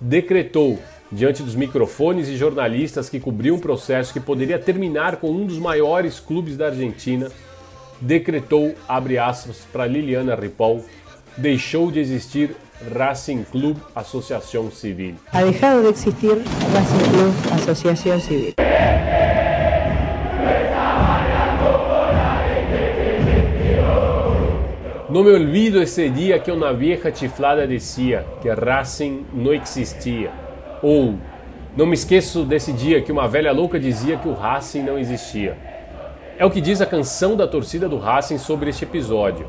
decretou, 0.00 0.78
diante 1.12 1.42
dos 1.42 1.54
microfones 1.54 2.26
e 2.28 2.36
jornalistas 2.36 3.10
que 3.10 3.20
cobriam 3.20 3.56
o 3.56 3.60
processo 3.60 4.12
que 4.12 4.18
poderia 4.18 4.58
terminar 4.58 5.16
com 5.16 5.30
um 5.30 5.46
dos 5.46 5.58
maiores 5.58 6.18
clubes 6.18 6.56
da 6.56 6.66
Argentina, 6.66 7.30
decretou, 8.00 8.74
abre 8.88 9.18
aspas, 9.18 9.58
para 9.70 9.86
Liliana 9.86 10.34
Ripoll, 10.34 10.82
deixou 11.36 11.90
de 11.90 12.00
existir 12.00 12.56
Racing 12.94 13.44
Club 13.44 13.76
Asociación 13.94 14.72
Civil. 14.72 15.14
Ha 15.32 15.44
dejado 15.44 15.82
de 15.82 15.90
existir 15.90 16.42
Racing 16.74 17.10
Club 17.10 17.32
Asociación 17.54 18.20
Civil. 18.20 18.54
No 25.10 25.22
me 25.22 25.30
olvido 25.32 25.82
esse 25.82 26.08
dia 26.08 26.38
que 26.38 26.50
uma 26.50 26.72
vieja 26.72 27.12
chiflada 27.12 27.66
dizia 27.66 28.24
que 28.40 28.48
Racing 28.48 29.26
não 29.34 29.52
existia. 29.52 30.41
Ou 30.82 31.14
não 31.76 31.86
me 31.86 31.94
esqueço 31.94 32.44
desse 32.44 32.72
dia 32.72 33.00
que 33.00 33.12
uma 33.12 33.28
velha 33.28 33.52
louca 33.52 33.78
dizia 33.78 34.16
que 34.16 34.28
o 34.28 34.34
Racing 34.34 34.82
não 34.82 34.98
existia. 34.98 35.56
É 36.36 36.44
o 36.44 36.50
que 36.50 36.60
diz 36.60 36.80
a 36.80 36.86
canção 36.86 37.36
da 37.36 37.46
torcida 37.46 37.88
do 37.88 37.98
Racing 37.98 38.36
sobre 38.36 38.68
este 38.68 38.84
episódio. 38.84 39.46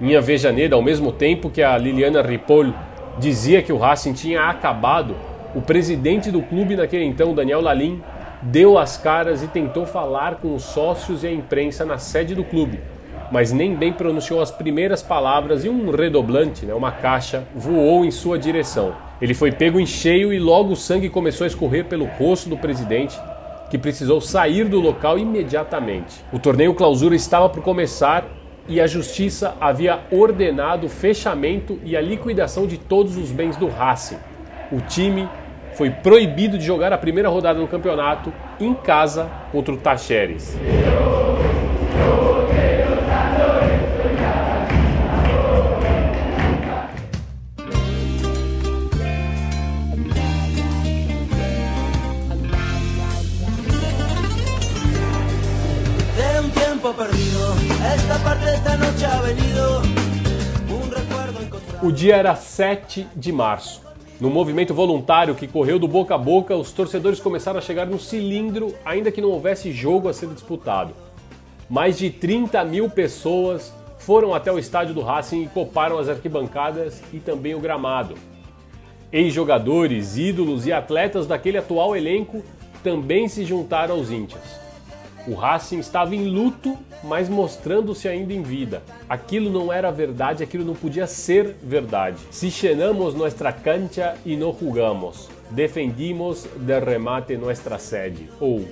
Em 0.00 0.16
Avejaneda, 0.16 0.76
ao 0.76 0.82
mesmo 0.82 1.10
tempo 1.12 1.50
que 1.50 1.62
a 1.62 1.76
Liliana 1.76 2.22
Ripoll 2.22 2.72
dizia 3.18 3.60
que 3.60 3.72
o 3.72 3.76
Racing 3.76 4.12
tinha 4.12 4.44
acabado, 4.48 5.16
o 5.54 5.60
presidente 5.60 6.30
do 6.30 6.42
clube 6.42 6.76
naquele 6.76 7.04
então, 7.04 7.34
Daniel 7.34 7.60
Lalim, 7.60 8.00
deu 8.40 8.78
as 8.78 8.96
caras 8.96 9.42
e 9.42 9.48
tentou 9.48 9.84
falar 9.84 10.36
com 10.36 10.54
os 10.54 10.62
sócios 10.62 11.22
e 11.22 11.26
a 11.26 11.32
imprensa 11.32 11.84
na 11.84 11.98
sede 11.98 12.34
do 12.34 12.44
clube, 12.44 12.80
mas 13.32 13.50
nem 13.50 13.74
bem 13.74 13.92
pronunciou 13.92 14.42
as 14.42 14.50
primeiras 14.50 15.02
palavras 15.02 15.64
e 15.64 15.68
um 15.68 15.90
redoblante, 15.90 16.66
né, 16.66 16.74
uma 16.74 16.92
caixa, 16.92 17.44
voou 17.54 18.04
em 18.04 18.10
sua 18.10 18.38
direção. 18.38 18.94
Ele 19.22 19.32
foi 19.32 19.50
pego 19.50 19.80
em 19.80 19.86
cheio 19.86 20.34
e 20.34 20.38
logo 20.38 20.72
o 20.72 20.76
sangue 20.76 21.08
começou 21.08 21.44
a 21.44 21.48
escorrer 21.48 21.86
pelo 21.86 22.04
rosto 22.04 22.50
do 22.50 22.58
presidente, 22.58 23.18
que 23.70 23.78
precisou 23.78 24.20
sair 24.20 24.68
do 24.68 24.78
local 24.78 25.18
imediatamente. 25.18 26.22
O 26.30 26.38
torneio 26.38 26.74
clausura 26.74 27.14
estava 27.14 27.48
por 27.48 27.62
começar 27.62 28.26
e 28.68 28.78
a 28.78 28.86
justiça 28.86 29.54
havia 29.58 30.00
ordenado 30.10 30.86
o 30.86 30.90
fechamento 30.90 31.80
e 31.84 31.96
a 31.96 32.02
liquidação 32.02 32.66
de 32.66 32.76
todos 32.76 33.16
os 33.16 33.32
bens 33.32 33.56
do 33.56 33.66
Racing. 33.66 34.18
O 34.70 34.78
time 34.82 35.26
foi 35.72 35.88
proibido 35.88 36.58
de 36.58 36.64
jogar 36.66 36.92
a 36.92 36.98
primeira 36.98 37.30
rodada 37.30 37.58
do 37.58 37.66
campeonato 37.66 38.30
em 38.60 38.74
casa 38.74 39.30
contra 39.50 39.72
o 39.72 39.78
Tacheres. 39.78 40.54
O 61.82 61.90
dia 61.90 62.14
era 62.14 62.36
7 62.36 63.08
de 63.16 63.32
março. 63.32 63.82
No 64.20 64.30
movimento 64.30 64.72
voluntário 64.72 65.34
que 65.34 65.48
correu 65.48 65.80
do 65.80 65.88
boca 65.88 66.14
a 66.14 66.18
boca, 66.18 66.56
os 66.56 66.70
torcedores 66.70 67.18
começaram 67.18 67.58
a 67.58 67.60
chegar 67.60 67.86
no 67.86 67.98
cilindro, 67.98 68.72
ainda 68.84 69.10
que 69.10 69.20
não 69.20 69.30
houvesse 69.30 69.72
jogo 69.72 70.08
a 70.08 70.12
ser 70.12 70.28
disputado. 70.28 70.94
Mais 71.68 71.98
de 71.98 72.08
30 72.08 72.64
mil 72.66 72.88
pessoas 72.88 73.74
foram 73.98 74.32
até 74.32 74.52
o 74.52 74.60
estádio 74.60 74.94
do 74.94 75.00
Racing 75.00 75.42
e 75.42 75.48
coparam 75.48 75.98
as 75.98 76.08
arquibancadas 76.08 77.02
e 77.12 77.18
também 77.18 77.56
o 77.56 77.60
gramado. 77.60 78.14
Ex-jogadores, 79.12 80.16
ídolos 80.16 80.68
e 80.68 80.72
atletas 80.72 81.26
daquele 81.26 81.58
atual 81.58 81.96
elenco 81.96 82.44
também 82.84 83.26
se 83.26 83.44
juntaram 83.44 83.96
aos 83.96 84.08
índios. 84.08 84.61
O 85.24 85.34
Racing 85.34 85.78
estava 85.78 86.16
em 86.16 86.28
luto, 86.28 86.76
mas 87.04 87.28
mostrando-se 87.28 88.08
ainda 88.08 88.32
em 88.32 88.42
vida. 88.42 88.82
Aquilo 89.08 89.50
não 89.50 89.72
era 89.72 89.90
verdade, 89.92 90.42
aquilo 90.42 90.64
não 90.64 90.74
podia 90.74 91.06
ser 91.06 91.56
verdade. 91.62 92.18
Se 92.30 92.48
llenamos 92.48 93.14
nossa 93.14 93.52
cancha 93.52 94.16
e 94.26 94.36
não 94.36 94.56
jugamos, 94.58 95.28
defendimos 95.48 96.48
de 96.56 96.80
remate 96.80 97.36
nossa 97.36 97.78
sede. 97.78 98.28
Ou, 98.40 98.66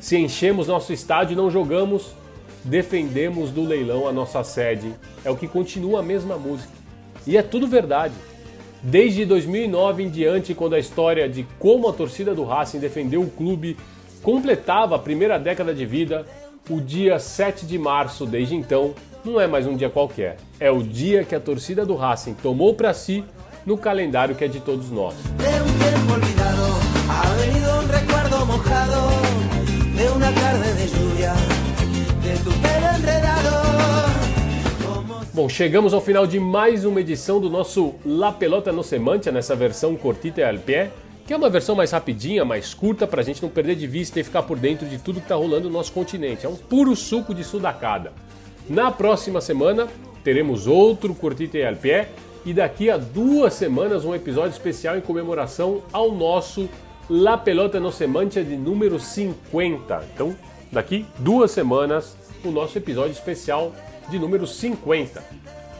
se 0.00 0.16
enchemos 0.16 0.68
nosso 0.68 0.90
estádio 0.90 1.34
e 1.34 1.36
não 1.36 1.50
jogamos, 1.50 2.14
defendemos 2.64 3.50
do 3.50 3.62
leilão 3.62 4.08
a 4.08 4.12
nossa 4.12 4.42
sede. 4.42 4.94
É 5.22 5.30
o 5.30 5.36
que 5.36 5.46
continua 5.46 6.00
a 6.00 6.02
mesma 6.02 6.38
música. 6.38 6.72
E 7.26 7.36
é 7.36 7.42
tudo 7.42 7.66
verdade. 7.66 8.14
Desde 8.82 9.26
2009 9.26 10.04
em 10.04 10.08
diante, 10.08 10.54
quando 10.54 10.74
a 10.74 10.78
história 10.78 11.28
de 11.28 11.46
como 11.58 11.86
a 11.86 11.92
torcida 11.92 12.34
do 12.34 12.44
Racing 12.44 12.78
defendeu 12.78 13.20
o 13.20 13.30
clube 13.30 13.76
completava 14.22 14.96
a 14.96 14.98
primeira 14.98 15.38
década 15.38 15.74
de 15.74 15.84
vida, 15.86 16.26
o 16.68 16.80
dia 16.80 17.18
7 17.18 17.66
de 17.66 17.78
março, 17.78 18.26
desde 18.26 18.54
então, 18.54 18.94
não 19.24 19.40
é 19.40 19.46
mais 19.46 19.66
um 19.66 19.76
dia 19.76 19.90
qualquer. 19.90 20.36
É 20.58 20.70
o 20.70 20.82
dia 20.82 21.24
que 21.24 21.34
a 21.34 21.40
torcida 21.40 21.84
do 21.84 21.94
Racing 21.94 22.34
tomou 22.34 22.74
para 22.74 22.92
si 22.94 23.24
no 23.66 23.76
calendário 23.76 24.34
que 24.34 24.44
é 24.44 24.48
de 24.48 24.60
todos 24.60 24.90
nós. 24.90 25.14
Bom, 35.32 35.48
chegamos 35.48 35.94
ao 35.94 36.00
final 36.00 36.26
de 36.26 36.40
mais 36.40 36.84
uma 36.84 37.00
edição 37.00 37.40
do 37.40 37.48
nosso 37.48 37.94
La 38.04 38.32
Pelota 38.32 38.72
no 38.72 38.82
Semântia, 38.82 39.32
nessa 39.32 39.54
versão 39.54 39.96
cortita 39.96 40.40
e 40.40 40.44
al 40.44 40.58
pé 40.58 40.90
que 41.30 41.34
é 41.34 41.36
uma 41.36 41.48
versão 41.48 41.76
mais 41.76 41.92
rapidinha, 41.92 42.44
mais 42.44 42.74
curta, 42.74 43.06
para 43.06 43.20
a 43.20 43.24
gente 43.24 43.40
não 43.40 43.48
perder 43.48 43.76
de 43.76 43.86
vista 43.86 44.18
e 44.18 44.24
ficar 44.24 44.42
por 44.42 44.58
dentro 44.58 44.88
de 44.88 44.98
tudo 44.98 45.20
que 45.20 45.26
está 45.26 45.36
rolando 45.36 45.68
no 45.68 45.74
nosso 45.74 45.92
continente. 45.92 46.44
É 46.44 46.48
um 46.48 46.56
puro 46.56 46.96
suco 46.96 47.32
de 47.32 47.44
sudacada. 47.44 48.12
Na 48.68 48.90
próxima 48.90 49.40
semana 49.40 49.86
teremos 50.24 50.66
outro 50.66 51.14
Curtita 51.14 51.56
e 51.56 51.64
al 51.64 51.76
pé 51.76 52.08
e 52.44 52.52
daqui 52.52 52.90
a 52.90 52.96
duas 52.96 53.54
semanas 53.54 54.04
um 54.04 54.12
episódio 54.12 54.50
especial 54.50 54.98
em 54.98 55.00
comemoração 55.00 55.82
ao 55.92 56.10
nosso 56.10 56.68
La 57.08 57.38
Pelota 57.38 57.78
no 57.78 57.92
Semântia 57.92 58.42
de 58.42 58.56
número 58.56 58.98
50. 58.98 60.04
Então, 60.12 60.34
daqui 60.72 61.06
duas 61.20 61.52
semanas, 61.52 62.16
o 62.44 62.50
nosso 62.50 62.76
episódio 62.76 63.12
especial 63.12 63.72
de 64.10 64.18
número 64.18 64.48
50. 64.48 65.22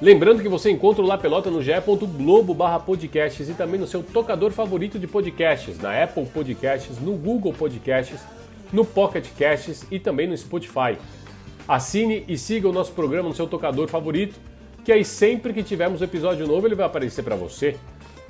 Lembrando 0.00 0.40
que 0.40 0.48
você 0.48 0.70
encontra 0.70 1.02
o 1.02 1.06
La 1.06 1.18
Pelota 1.18 1.50
no 1.50 1.62
ge.globo 1.62 2.54
barra 2.54 2.80
podcasts 2.80 3.50
e 3.50 3.52
também 3.52 3.78
no 3.78 3.86
seu 3.86 4.02
tocador 4.02 4.50
favorito 4.50 4.98
de 4.98 5.06
podcasts, 5.06 5.78
na 5.78 6.02
Apple 6.02 6.24
Podcasts, 6.24 6.98
no 6.98 7.12
Google 7.12 7.52
Podcasts, 7.52 8.18
no 8.72 8.82
Pocket 8.82 9.26
Casts 9.38 9.84
e 9.90 9.98
também 9.98 10.26
no 10.26 10.34
Spotify. 10.34 10.96
Assine 11.68 12.24
e 12.26 12.38
siga 12.38 12.66
o 12.66 12.72
nosso 12.72 12.92
programa 12.92 13.28
no 13.28 13.34
seu 13.34 13.46
tocador 13.46 13.88
favorito, 13.88 14.40
que 14.82 14.90
aí 14.90 15.04
sempre 15.04 15.52
que 15.52 15.62
tivermos 15.62 16.00
um 16.00 16.04
episódio 16.04 16.46
novo 16.46 16.66
ele 16.66 16.74
vai 16.74 16.86
aparecer 16.86 17.22
para 17.22 17.36
você. 17.36 17.76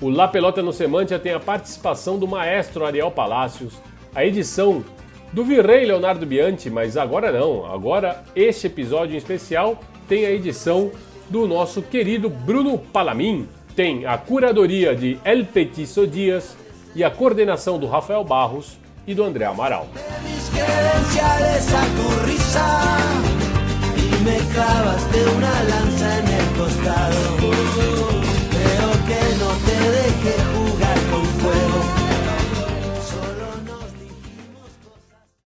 O 0.01 0.11
La 0.11 0.27
Pelota 0.27 0.61
no 0.63 0.73
Semantia 0.73 1.21
tem 1.21 1.35
a 1.35 1.39
participação 1.39 2.19
do 2.19 2.27
maestro 2.27 2.85
Ariel 2.85 3.13
Palacios, 3.13 3.75
a 4.13 4.25
edição 4.27 4.85
do 5.33 5.45
Virrei 5.45 5.85
Leonardo 5.85 6.27
Bianchi, 6.27 6.69
mas 6.69 6.97
agora 6.97 7.31
não, 7.31 7.65
agora 7.65 8.25
este 8.35 8.67
episódio 8.67 9.15
em 9.15 9.19
especial 9.19 9.79
tem 10.09 10.27
a 10.27 10.33
edição 10.33 10.91
do 11.31 11.47
nosso 11.47 11.81
querido 11.81 12.29
Bruno 12.29 12.77
Palamin. 12.77 13.49
Tem 13.75 14.05
a 14.05 14.19
curadoria 14.19 14.95
de 14.95 15.19
El 15.25 15.47
Petiço 15.47 16.07
Dias 16.07 16.57
e 16.95 17.05
a 17.05 17.11
coordenação 17.11 17.79
do 17.79 17.87
Rafael 17.87 18.25
Barros 18.25 18.77
e 19.07 19.15
do 19.15 19.23
André 19.23 19.47
Amaral. 19.47 19.89